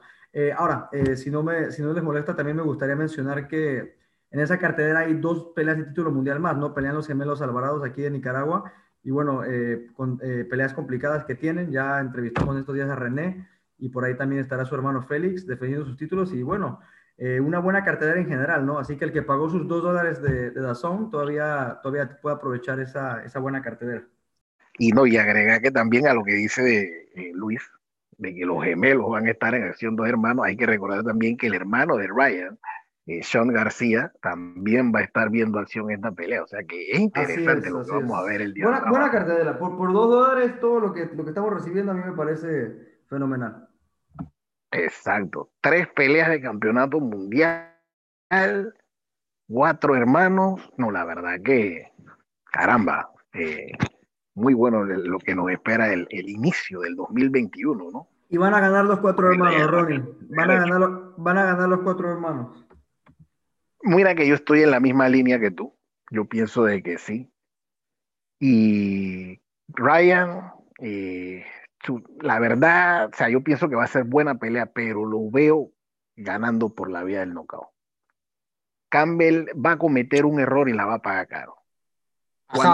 ahora, 0.56 0.88
si, 1.14 1.30
no 1.30 1.42
me, 1.42 1.70
si 1.70 1.82
no 1.82 1.92
les 1.92 2.02
molesta, 2.02 2.34
también 2.34 2.56
me 2.56 2.62
gustaría 2.62 2.96
mencionar 2.96 3.48
que 3.48 3.96
en 4.30 4.40
esa 4.40 4.58
cartelera 4.58 5.00
hay 5.00 5.14
dos 5.14 5.52
peleas 5.54 5.76
de 5.78 5.84
título 5.84 6.10
mundial 6.10 6.40
más, 6.40 6.56
¿no? 6.56 6.74
Pelean 6.74 6.94
los 6.94 7.06
gemelos 7.06 7.42
Alvarados 7.42 7.84
aquí 7.84 8.02
de 8.02 8.10
Nicaragua 8.10 8.72
y 9.02 9.10
bueno, 9.10 9.44
eh, 9.44 9.88
con 9.94 10.18
eh, 10.22 10.46
peleas 10.48 10.74
complicadas 10.74 11.24
que 11.24 11.34
tienen. 11.34 11.70
Ya 11.70 12.00
entrevistamos 12.00 12.58
estos 12.58 12.74
días 12.74 12.88
a 12.88 12.96
René 12.96 13.48
y 13.78 13.88
por 13.88 14.04
ahí 14.04 14.16
también 14.16 14.40
estará 14.40 14.64
su 14.64 14.74
hermano 14.74 15.02
Félix 15.02 15.46
defendiendo 15.46 15.86
sus 15.86 15.96
títulos 15.96 16.32
y 16.32 16.42
bueno, 16.42 16.80
eh, 17.18 17.40
una 17.40 17.58
buena 17.58 17.84
cartelera 17.84 18.20
en 18.20 18.28
general, 18.28 18.64
¿no? 18.64 18.78
Así 18.78 18.96
que 18.96 19.04
el 19.04 19.12
que 19.12 19.22
pagó 19.22 19.48
sus 19.48 19.66
dos 19.68 19.82
dólares 19.82 20.22
de, 20.22 20.50
de 20.50 20.60
Dazón 20.60 21.10
todavía, 21.10 21.80
todavía 21.82 22.18
puede 22.20 22.36
aprovechar 22.36 22.80
esa, 22.80 23.24
esa 23.24 23.38
buena 23.38 23.60
cartelera. 23.60 24.04
Y 24.78 24.92
no, 24.92 25.06
y 25.06 25.16
agrega 25.16 25.60
que 25.60 25.70
también 25.70 26.06
a 26.06 26.14
lo 26.14 26.24
que 26.24 26.32
dice 26.32 26.62
de, 26.62 27.32
Luis, 27.34 27.60
de 28.18 28.34
que 28.34 28.46
los 28.46 28.64
gemelos 28.64 29.10
van 29.10 29.26
a 29.26 29.30
estar 29.30 29.54
en 29.54 29.64
acción 29.64 29.96
dos 29.96 30.08
hermanos, 30.08 30.46
hay 30.46 30.56
que 30.56 30.66
recordar 30.66 31.04
también 31.04 31.36
que 31.36 31.48
el 31.48 31.54
hermano 31.54 31.96
de 31.96 32.08
Ryan, 32.08 32.58
eh, 33.06 33.22
Sean 33.22 33.48
García 33.48 34.12
también 34.20 34.92
va 34.94 35.00
a 35.00 35.02
estar 35.02 35.30
viendo 35.30 35.58
acción 35.58 35.90
en 35.90 35.96
esta 35.96 36.12
pelea. 36.12 36.42
O 36.42 36.46
sea 36.46 36.62
que 36.64 36.90
es 36.90 37.00
interesante 37.00 37.70
lo 37.70 37.84
que 37.84 37.90
vamos 37.90 38.18
a 38.18 38.24
ver 38.24 38.42
el 38.42 38.54
día 38.54 38.66
buena, 38.66 38.80
de 38.80 38.90
Buena 38.90 39.10
cartelera. 39.10 39.58
Por, 39.58 39.76
por 39.76 39.92
dos 39.92 40.08
dólares, 40.08 40.60
todo 40.60 40.80
lo 40.80 40.92
que, 40.92 41.06
lo 41.06 41.24
que 41.24 41.30
estamos 41.30 41.52
recibiendo 41.52 41.92
a 41.92 41.94
mí 41.94 42.02
me 42.04 42.16
parece 42.16 43.00
fenomenal. 43.08 43.68
Exacto. 44.70 45.50
Tres 45.60 45.88
peleas 45.88 46.30
de 46.30 46.40
campeonato 46.40 47.00
mundial, 47.00 47.74
cuatro 49.48 49.96
hermanos. 49.96 50.72
No, 50.76 50.90
la 50.90 51.04
verdad 51.04 51.40
que 51.44 51.92
caramba, 52.44 53.10
eh, 53.34 53.72
muy 54.34 54.54
bueno 54.54 54.84
lo 54.84 55.18
que 55.18 55.34
nos 55.34 55.50
espera 55.50 55.92
el, 55.92 56.06
el, 56.10 56.28
inicio 56.28 56.80
del 56.80 56.96
2021, 56.96 57.90
¿no? 57.90 58.08
Y 58.28 58.38
van 58.38 58.54
a 58.54 58.60
ganar 58.60 58.86
los 58.86 59.00
cuatro 59.00 59.30
hermanos, 59.30 59.70
Ronnie. 59.70 60.02
Van 60.30 60.50
a 60.50 60.54
ganar, 60.54 60.90
van 61.18 61.38
a 61.38 61.44
ganar 61.44 61.68
los 61.68 61.80
cuatro 61.80 62.10
hermanos. 62.10 62.64
Mira 63.82 64.14
que 64.14 64.26
yo 64.26 64.34
estoy 64.34 64.62
en 64.62 64.70
la 64.70 64.80
misma 64.80 65.08
línea 65.08 65.40
que 65.40 65.50
tú. 65.50 65.76
Yo 66.10 66.26
pienso 66.26 66.64
de 66.64 66.82
que 66.82 66.98
sí. 66.98 67.32
Y 68.38 69.40
Ryan, 69.68 70.52
eh, 70.80 71.44
la 72.20 72.38
verdad, 72.38 73.10
o 73.12 73.16
sea, 73.16 73.28
yo 73.28 73.42
pienso 73.42 73.68
que 73.68 73.76
va 73.76 73.84
a 73.84 73.88
ser 73.88 74.04
buena 74.04 74.38
pelea, 74.38 74.66
pero 74.66 75.04
lo 75.04 75.30
veo 75.30 75.70
ganando 76.16 76.74
por 76.74 76.90
la 76.90 77.02
vía 77.02 77.20
del 77.20 77.34
knockout. 77.34 77.68
Campbell 78.88 79.46
va 79.54 79.72
a 79.72 79.78
cometer 79.78 80.26
un 80.26 80.38
error 80.38 80.68
y 80.68 80.74
la 80.74 80.84
va 80.84 80.94
a 80.94 81.02
pagar 81.02 81.26
caro. 81.28 81.56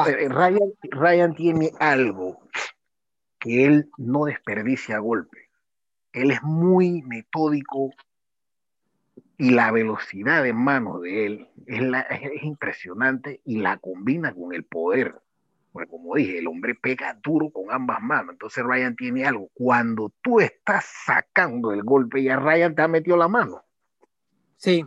Eh, 0.09 0.29
Ryan, 0.29 0.73
Ryan 0.91 1.35
tiene 1.35 1.71
algo 1.79 2.41
que 3.39 3.65
él 3.65 3.91
no 3.97 4.25
desperdicia 4.25 4.99
golpe. 4.99 5.49
Él 6.13 6.33
es 6.33 6.43
muy 6.43 7.03
metódico 7.03 7.93
y 9.39 9.51
la 9.51 9.71
velocidad 9.71 10.43
de 10.43 10.53
mano 10.53 10.99
de 10.99 11.27
él 11.27 11.49
es, 11.67 11.81
es 12.11 12.43
impresionante 12.43 13.41
y 13.45 13.59
la 13.59 13.79
combina 13.79 14.35
con 14.35 14.53
el 14.53 14.65
poder. 14.65 15.15
Porque 15.73 15.89
como 15.89 16.17
dije, 16.17 16.41
el 16.41 16.49
hombre 16.49 16.75
pega 16.75 17.17
duro 17.23 17.51
con 17.51 17.71
ambas 17.71 18.01
manos. 18.01 18.33
Entonces 18.33 18.65
Ryan 18.65 18.97
tiene 18.97 19.25
algo. 19.25 19.49
Cuando 19.55 20.13
tú 20.23 20.41
estás 20.41 20.87
sacando 21.05 21.71
el 21.71 21.85
golpe, 21.85 22.23
ya 22.23 22.37
Ryan 22.37 22.75
te 22.75 22.83
ha 22.83 22.89
metido 22.89 23.17
la 23.17 23.29
mano. 23.29 23.65
Sí. 24.57 24.85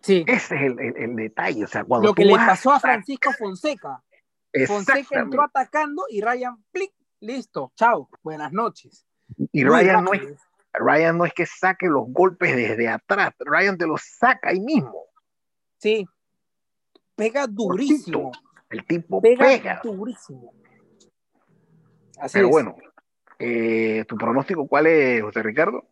Sí. 0.00 0.24
Ese 0.26 0.56
es 0.56 0.62
el, 0.62 0.80
el, 0.80 1.14
detalle. 1.14 1.62
O 1.62 1.68
sea, 1.68 1.84
cuando 1.84 2.08
Lo 2.08 2.14
que 2.14 2.24
le 2.24 2.34
pasó 2.34 2.72
a 2.72 2.80
Francisco 2.80 3.30
Fonseca. 3.38 4.02
Fonseca 4.66 5.20
entró 5.20 5.42
atacando 5.42 6.04
y 6.10 6.20
Ryan, 6.20 6.56
plic, 6.72 6.92
listo, 7.20 7.72
chao, 7.76 8.10
buenas 8.22 8.52
noches. 8.52 9.06
Y 9.52 9.64
Ryan 9.64 10.04
no, 10.04 10.12
es, 10.12 10.36
Ryan 10.72 11.18
no 11.18 11.24
es 11.24 11.34
que 11.34 11.46
saque 11.46 11.86
los 11.86 12.04
golpes 12.08 12.54
desde 12.56 12.88
atrás, 12.88 13.34
Ryan 13.38 13.76
te 13.76 13.86
los 13.86 14.02
saca 14.02 14.50
ahí 14.50 14.60
mismo. 14.60 15.06
Sí, 15.78 16.06
pega 17.14 17.46
durísimo. 17.46 18.32
El 18.70 18.86
tipo 18.86 19.20
pega, 19.20 19.80
durísimo. 19.82 20.54
Así 22.18 22.38
Pero 22.38 22.48
bueno, 22.48 22.76
eh, 23.38 24.04
¿tu 24.06 24.16
pronóstico 24.16 24.66
cuál 24.66 24.86
es, 24.86 25.22
José 25.22 25.42
Ricardo? 25.42 25.86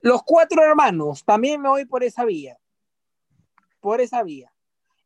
Los 0.00 0.22
cuatro 0.22 0.62
hermanos, 0.62 1.24
también 1.24 1.60
me 1.60 1.68
voy 1.68 1.84
por 1.84 2.04
esa 2.04 2.24
vía. 2.24 2.58
Por 3.80 4.00
esa 4.00 4.22
vía. 4.22 4.52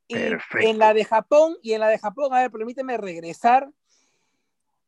Y 0.09 0.17
en 0.17 0.79
la 0.79 0.95
de 0.95 1.05
Japón, 1.05 1.57
y 1.63 1.75
en 1.75 1.81
la 1.81 1.89
de 1.89 1.99
Japón, 1.99 2.33
a 2.33 2.41
ver, 2.41 2.51
permíteme 2.51 2.97
regresar. 2.97 3.71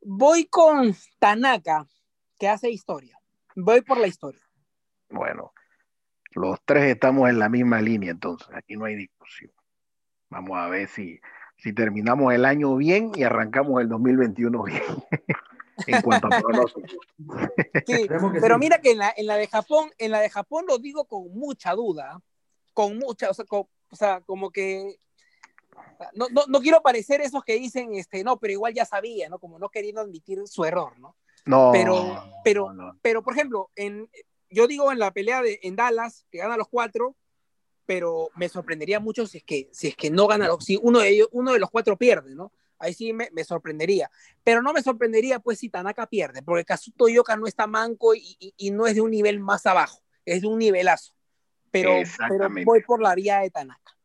Voy 0.00 0.46
con 0.46 0.96
Tanaka, 1.18 1.87
que 2.38 2.48
hace 2.48 2.70
historia. 2.70 3.19
Voy 3.56 3.82
por 3.82 3.98
la 3.98 4.06
historia. 4.06 4.40
Bueno, 5.08 5.52
los 6.32 6.58
tres 6.64 6.84
estamos 6.84 7.28
en 7.28 7.38
la 7.38 7.48
misma 7.48 7.80
línea, 7.80 8.10
entonces 8.10 8.48
aquí 8.52 8.76
no 8.76 8.84
hay 8.84 8.96
discusión. 8.96 9.52
Vamos 10.28 10.56
a 10.58 10.68
ver 10.68 10.88
si, 10.88 11.20
si 11.56 11.72
terminamos 11.72 12.32
el 12.32 12.44
año 12.44 12.76
bien 12.76 13.12
y 13.14 13.24
arrancamos 13.24 13.80
el 13.80 13.88
2021 13.88 14.62
bien. 14.62 14.82
en 15.86 16.02
cuanto 16.02 16.26
a 16.26 16.40
pronósticos. 16.40 16.92
Sí, 17.86 18.06
pero 18.40 18.58
mira 18.58 18.80
que 18.80 18.92
en 18.92 18.98
la, 18.98 19.12
en 19.16 19.26
la, 19.26 19.36
de 19.36 19.46
Japón, 19.46 19.90
en 19.98 20.10
la 20.10 20.20
de 20.20 20.30
Japón 20.30 20.64
lo 20.68 20.78
digo 20.78 21.04
con 21.06 21.32
mucha 21.32 21.72
duda, 21.72 22.20
con 22.72 22.98
mucha, 22.98 23.30
o 23.30 23.34
sea, 23.34 23.44
o 23.50 23.68
sea 23.92 24.20
como 24.20 24.50
que 24.50 24.98
no, 26.14 26.28
no, 26.30 26.42
no, 26.48 26.60
quiero 26.60 26.82
parecer 26.82 27.20
esos 27.20 27.42
que 27.44 27.54
dicen, 27.54 27.94
este, 27.94 28.24
no, 28.24 28.38
pero 28.38 28.52
igual 28.52 28.74
ya 28.74 28.84
sabía, 28.84 29.28
¿no? 29.28 29.38
Como 29.38 29.58
no 29.58 29.68
queriendo 29.68 30.00
admitir 30.00 30.38
su 30.46 30.64
error, 30.64 30.98
¿no? 30.98 31.16
No. 31.46 31.70
Pero, 31.72 32.24
pero, 32.44 32.74
pero 33.03 33.22
por 33.22 33.35
ejemplo, 33.35 33.70
en, 33.76 34.09
yo 34.50 34.66
digo 34.66 34.92
en 34.92 34.98
la 34.98 35.12
pelea 35.12 35.42
de, 35.42 35.61
en 35.62 35.76
Dallas, 35.76 36.26
que 36.31 36.38
gana 36.38 36.57
los 36.57 36.68
cuatro, 36.68 37.16
pero 37.87 38.31
me 38.37 38.48
sorprendería 38.48 39.00
mucho 39.00 39.26
si 39.26 39.38
es 39.38 39.44
que, 39.44 39.68
si 39.72 39.88
es 39.88 39.96
que 39.96 40.11
no 40.11 40.26
gana, 40.26 40.48
si 40.61 40.79
uno 40.81 41.00
de 41.00 41.09
ellos, 41.09 41.29
uno 41.33 41.53
de 41.53 41.59
los 41.59 41.70
cuatro 41.70 41.96
pierde, 41.96 42.35
¿no? 42.35 42.53
Ahí 42.79 42.94
sí 42.94 43.12
me, 43.12 43.29
me 43.33 43.44
sorprendería. 43.44 44.11
Pero 44.42 44.62
no 44.62 44.72
me 44.72 44.83
sorprendería, 44.83 45.38
pues, 45.40 45.59
si 45.59 45.68
Tanaka 45.68 46.07
pierde, 46.07 46.42
porque 46.42 46.64
Kazuto 46.64 47.09
Yoka 47.09 47.37
no 47.37 47.46
está 47.46 47.66
manco 47.66 48.14
y, 48.14 48.37
y, 48.38 48.55
y, 48.57 48.70
no 48.70 48.87
es 48.87 48.94
de 48.94 49.00
un 49.00 49.11
nivel 49.11 49.38
más 49.40 49.66
abajo, 49.66 50.00
es 50.24 50.42
de 50.42 50.46
un 50.46 50.59
nivelazo. 50.59 51.14
Pero, 51.70 51.92
pero 52.29 52.48
voy 52.64 52.83
por 52.83 53.03
la 53.03 53.14
vía 53.14 53.40
de 53.40 53.50
Tanaka. 53.50 53.96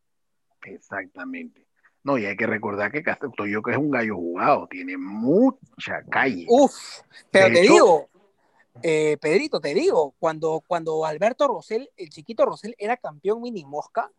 Exactamente. 0.64 1.65
No, 2.06 2.20
y 2.20 2.28
hay 2.28 2.38
que 2.38 2.46
recordar 2.46 2.92
que 2.92 3.04
Toyoka 3.36 3.72
es 3.72 3.78
un 3.78 3.90
gallo 3.90 4.16
jugado, 4.16 4.68
tiene 4.68 4.96
mucha 4.96 6.04
calle. 6.08 6.46
Uf, 6.48 7.02
pero 7.32 7.48
te 7.48 7.62
digo, 7.62 8.10
eh, 8.84 9.18
Pedrito, 9.20 9.60
te 9.60 9.74
digo, 9.74 10.14
cuando, 10.20 10.64
cuando 10.68 11.04
Alberto 11.04 11.48
Rosell, 11.48 11.90
el 11.98 12.10
chiquito 12.10 12.46
Rosell, 12.46 12.76
era 12.78 12.96
campeón 12.96 13.42
mini 13.42 13.66
mosca, 13.66 14.12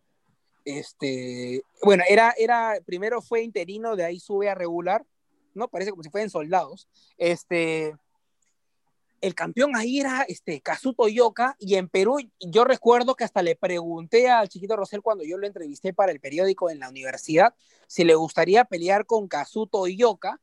este, 0.65 1.63
bueno, 1.85 2.03
era, 2.09 2.35
era, 2.37 2.75
primero 2.85 3.23
fue 3.23 3.43
interino, 3.43 3.95
de 3.95 4.05
ahí 4.05 4.19
sube 4.19 4.51
a 4.51 4.57
regular, 4.57 5.07
¿no? 5.55 5.69
Parece 5.69 5.93
como 5.93 6.03
si 6.03 6.11
fueran 6.11 6.29
soldados. 6.29 6.89
Este, 7.17 7.95
el 9.21 9.35
campeón 9.35 9.77
ahí 9.77 10.01
era 10.01 10.23
este, 10.23 10.61
Kazuto 10.61 11.09
Yoka, 11.09 11.57
y 11.59 11.77
en 11.77 11.89
Perú 11.89 12.19
yo 12.41 12.65
recuerdo 12.65 13.15
que 13.15 13.25
hasta 13.25 13.43
le 13.43 13.57
pregunté 13.57 14.29
al 14.29 14.49
chiquito 14.49 14.77
Rosell 14.77 15.03
cuando 15.03 15.25
yo 15.25 15.39
lo 15.39 15.47
entrevisté 15.47 15.93
para 15.93 16.13
el 16.13 16.21
periódico 16.21 16.71
en 16.71 16.81
la 16.81 16.89
universidad 16.89 17.55
si 17.87 18.05
le 18.05 18.15
gustaría 18.15 18.65
pelear 18.65 19.07
con 19.07 19.29
Kazuto 19.29 19.87
Yoka. 19.87 20.41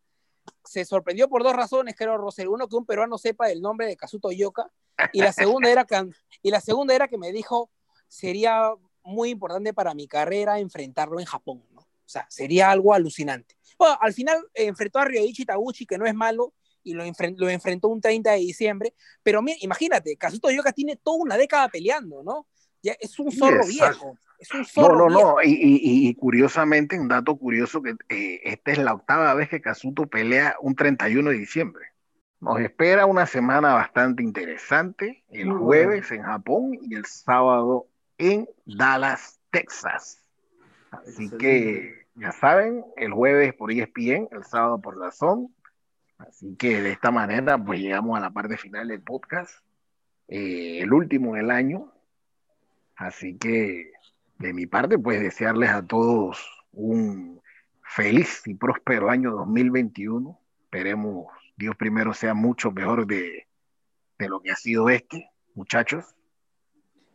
Se 0.66 0.86
sorprendió 0.86 1.30
por 1.30 1.44
dos 1.44 1.54
razones, 1.54 1.96
creo, 1.98 2.18
Rosell. 2.18 2.48
Uno, 2.48 2.68
que 2.68 2.76
un 2.76 2.86
peruano 2.86 3.18
sepa 3.18 3.50
el 3.52 3.62
nombre 3.62 3.88
de 3.88 3.96
Kazuto 3.96 4.32
Yoka, 4.32 4.72
y 5.12 5.22
la 5.22 5.34
segunda 5.34 5.70
era 5.70 5.86
que, 5.86 6.10
y 6.42 6.52
la 6.52 6.62
segunda 6.62 6.94
era 6.94 7.08
que 7.08 7.18
me 7.18 7.32
dijo, 7.32 7.70
sería 8.08 8.72
muy 9.04 9.30
importante 9.30 9.74
para 9.74 9.94
mi 9.94 10.08
carrera 10.08 10.60
enfrentarlo 10.60 11.20
en 11.20 11.26
Japón. 11.26 11.64
O 11.76 11.86
sea, 12.06 12.26
sería 12.30 12.70
algo 12.70 12.94
alucinante. 12.94 13.58
Bueno, 13.78 13.98
al 14.00 14.14
final 14.14 14.38
eh, 14.54 14.66
enfrentó 14.66 15.00
a 15.00 15.06
Ryoichi 15.06 15.46
Taguchi, 15.46 15.86
que 15.86 15.98
no 15.98 16.06
es 16.06 16.14
malo, 16.14 16.54
y 16.84 16.94
lo, 16.94 17.04
lo, 17.38 17.50
enfrentó 17.50 17.88
un 17.88 18.02
30 18.02 18.32
de 18.32 18.38
diciembre. 18.38 18.94
Pero 19.22 19.42
mira, 19.42 19.58
imagínate, 19.62 20.16
Kazuto 20.18 20.52
Yoka 20.52 20.72
tiene 20.72 20.96
toda 20.96 21.18
una 21.18 21.38
década 21.38 21.70
peleando, 21.70 22.24
¿no? 22.24 22.48
Ya 22.82 22.96
es 23.00 23.18
un 23.20 23.32
zorro 23.32 23.66
viejo. 23.66 24.18
Es 24.38 24.54
un 24.54 24.66
zorro 24.66 25.10
no, 25.10 25.10
no, 25.10 25.16
viejo. 25.16 25.36
no. 25.36 25.44
Y, 25.44 25.52
y, 25.52 26.08
y, 26.10 26.16
curiosamente, 26.16 27.00
un 27.00 27.08
dato 27.08 27.36
curioso, 27.38 27.82
que 27.82 27.96
eh, 28.10 28.42
esta 28.44 28.72
es 28.72 28.78
la 28.78 28.94
octava 28.94 29.34
vez 29.36 29.50
que 29.50 29.62
Kazuto 29.62 30.08
pelea 30.08 30.58
un 30.62 30.76
31 30.76 31.30
de 31.30 31.38
diciembre. 31.38 31.86
Nos 32.42 32.60
espera 32.60 33.06
una 33.06 33.26
semana 33.26 33.74
bastante 33.74 34.22
interesante, 34.22 35.24
el 35.30 35.50
jueves 35.50 36.12
en 36.12 36.24
Japón 36.24 36.78
y 36.82 36.96
el 36.96 37.06
sábado 37.06 37.88
en 38.18 38.50
Dallas, 38.66 39.40
Texas. 39.50 40.22
Así 40.92 41.30
que 41.38 42.06
ya 42.16 42.34
saben, 42.34 42.84
el 42.98 43.14
jueves 43.14 43.54
por 43.54 43.72
ESPN, 43.72 44.28
el 44.32 44.44
sábado 44.44 44.82
por 44.82 44.98
la 44.98 45.12
ZON, 45.12 45.56
Así 46.18 46.56
que 46.56 46.82
de 46.82 46.92
esta 46.92 47.12
manera, 47.12 47.58
pues 47.58 47.80
llegamos 47.80 48.18
a 48.18 48.22
la 48.22 48.32
parte 48.32 48.58
final 48.58 48.88
del 48.88 49.02
podcast, 49.02 49.54
eh, 50.28 50.80
el 50.82 50.94
último 50.94 51.36
del 51.36 51.52
año. 51.52 51.92
Así 52.96 53.38
que 53.38 53.92
de 54.40 54.54
mi 54.54 54.66
parte, 54.66 54.98
pues 54.98 55.22
desearles 55.22 55.70
a 55.70 55.86
todos 55.86 56.66
un 56.72 57.42
feliz 57.84 58.42
y 58.46 58.56
próspero 58.56 59.10
año 59.10 59.32
2021. 59.32 60.40
Esperemos, 60.64 61.28
Dios 61.58 61.76
primero, 61.76 62.14
sea 62.14 62.34
mucho 62.34 62.72
mejor 62.72 63.06
de, 63.06 63.48
de 64.18 64.30
lo 64.30 64.42
que 64.42 64.52
ha 64.52 64.56
sido 64.56 64.90
este, 64.90 65.30
muchachos. 65.56 66.06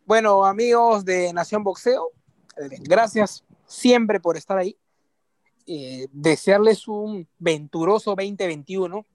Bueno, 0.05 0.45
amigos 0.45 1.05
de 1.05 1.33
Nación 1.33 1.63
Boxeo, 1.63 2.11
eh, 2.57 2.79
gracias 2.81 3.45
siempre 3.67 4.21
por 4.21 4.37
estar 4.37 4.57
ahí 4.57 4.77
eh, 5.71 6.09
desearles 6.13 6.89
un 6.89 7.29
venturoso 7.39 8.15
2021. 8.17 9.07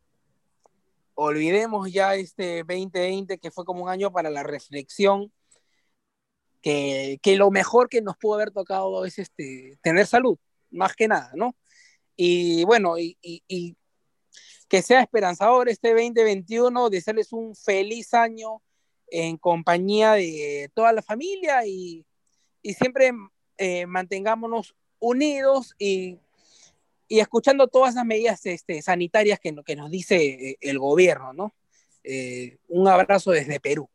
Olvidemos 1.16 1.92
ya 1.92 2.14
este 2.14 2.60
2020 2.60 3.40
que 3.40 3.50
fue 3.50 3.66
como 3.66 3.84
un 3.84 3.90
año 3.90 4.12
para 4.12 4.30
la 4.30 4.44
reflexión, 4.44 5.32
que, 6.62 7.20
que 7.24 7.38
lo 7.38 7.50
mejor 7.50 7.90
que 7.90 8.04
nos 8.04 8.18
pudo 8.18 8.36
haber 8.36 8.52
tocado 8.52 9.04
es 9.04 9.18
este, 9.18 9.80
tener 9.82 10.06
salud, 10.06 10.38
más 10.70 10.96
que 10.96 11.08
nada, 11.08 11.32
¿no? 11.34 11.56
Y 12.16 12.64
bueno, 12.66 13.00
y, 13.00 13.18
que 14.70 14.82
sea 14.84 15.02
esperanzador 15.02 15.70
este 15.70 15.90
2021, 15.90 16.90
desearles 16.92 17.34
un 17.34 17.56
feliz 17.56 18.14
año 18.14 18.62
en 19.08 19.38
compañía 19.38 20.14
de 20.14 20.70
toda 20.76 20.94
la 20.94 21.02
familia 21.02 21.66
y, 21.66 22.06
y 22.62 22.74
siempre 22.76 23.12
eh, 23.58 23.88
mantengámonos 23.88 24.76
unidos 25.00 25.76
y 25.80 26.20
y 27.14 27.20
escuchando 27.20 27.68
todas 27.68 27.92
esas 27.92 28.08
medidas 28.08 28.44
este, 28.48 28.82
sanitarias 28.82 29.40
que, 29.40 29.56
que, 29.64 29.76
nos 29.76 29.92
dice 29.92 30.16
eh, 30.16 30.58
el 30.62 30.80
gobierno, 30.80 31.32
¿no? 31.32 31.54
Eh, 32.04 32.58
un 32.70 32.88
abrazo 32.88 33.30
desde 33.30 33.60
Perú. 33.60 33.88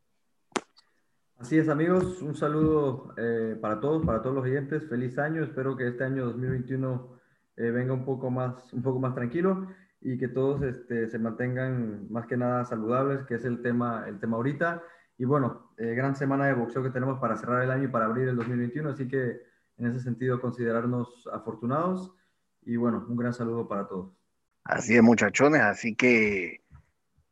Así 1.37 1.57
es, 1.57 1.67
amigos, 1.67 2.21
un 2.21 2.33
saludo 2.33 3.13
eh, 3.17 3.57
para 3.59 3.81
todos, 3.81 4.05
para 4.05 4.21
todos 4.21 4.35
los 4.35 4.45
oyentes, 4.45 4.87
feliz 4.87 5.17
año, 5.17 5.43
espero 5.43 5.75
que 5.75 5.89
este 5.89 6.05
año 6.05 6.27
2021 6.27 7.19
eh, 7.57 7.71
venga 7.71 7.91
un 7.91 8.05
poco 8.05 8.31
más, 8.31 8.71
un 8.71 8.81
poco 8.81 8.99
más 8.99 9.13
tranquilo 9.13 9.67
y 9.99 10.17
que 10.17 10.29
todos 10.29 10.61
este, 10.61 11.09
se 11.09 11.19
mantengan 11.19 12.09
más 12.09 12.25
que 12.25 12.37
nada 12.37 12.63
saludables, 12.63 13.25
que 13.25 13.35
es 13.35 13.43
el 13.43 13.61
tema, 13.61 14.05
el 14.07 14.21
tema 14.21 14.37
ahorita. 14.37 14.81
Y 15.17 15.25
bueno, 15.25 15.73
eh, 15.77 15.93
gran 15.93 16.15
semana 16.15 16.45
de 16.45 16.53
boxeo 16.53 16.83
que 16.83 16.89
tenemos 16.89 17.19
para 17.19 17.35
cerrar 17.35 17.63
el 17.65 17.71
año 17.71 17.83
y 17.83 17.91
para 17.91 18.05
abrir 18.05 18.29
el 18.29 18.37
2021, 18.37 18.91
así 18.91 19.09
que 19.09 19.41
en 19.75 19.87
ese 19.87 19.99
sentido 19.99 20.39
considerarnos 20.39 21.27
afortunados 21.33 22.13
y 22.69 22.77
bueno, 22.77 23.03
un 23.09 23.15
gran 23.15 23.33
saludo 23.33 23.67
para 23.67 23.87
todos. 23.87 24.11
Así 24.63 24.95
es, 24.95 25.01
muchachones, 25.01 25.61
así 25.61 25.95
que 25.95 26.61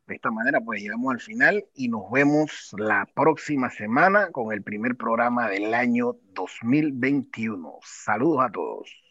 de 0.08 0.14
esta 0.14 0.32
manera 0.32 0.60
pues 0.60 0.82
llegamos 0.82 1.14
al 1.14 1.20
final 1.20 1.64
y 1.74 1.88
nos 1.88 2.10
vemos 2.10 2.74
la 2.76 3.06
próxima 3.14 3.70
semana 3.70 4.32
con 4.32 4.52
el 4.52 4.64
primer 4.64 4.96
programa 4.96 5.48
del 5.48 5.74
año 5.74 6.16
2021. 6.34 7.78
Saludos 7.84 8.44
a 8.44 8.50
todos. 8.50 9.07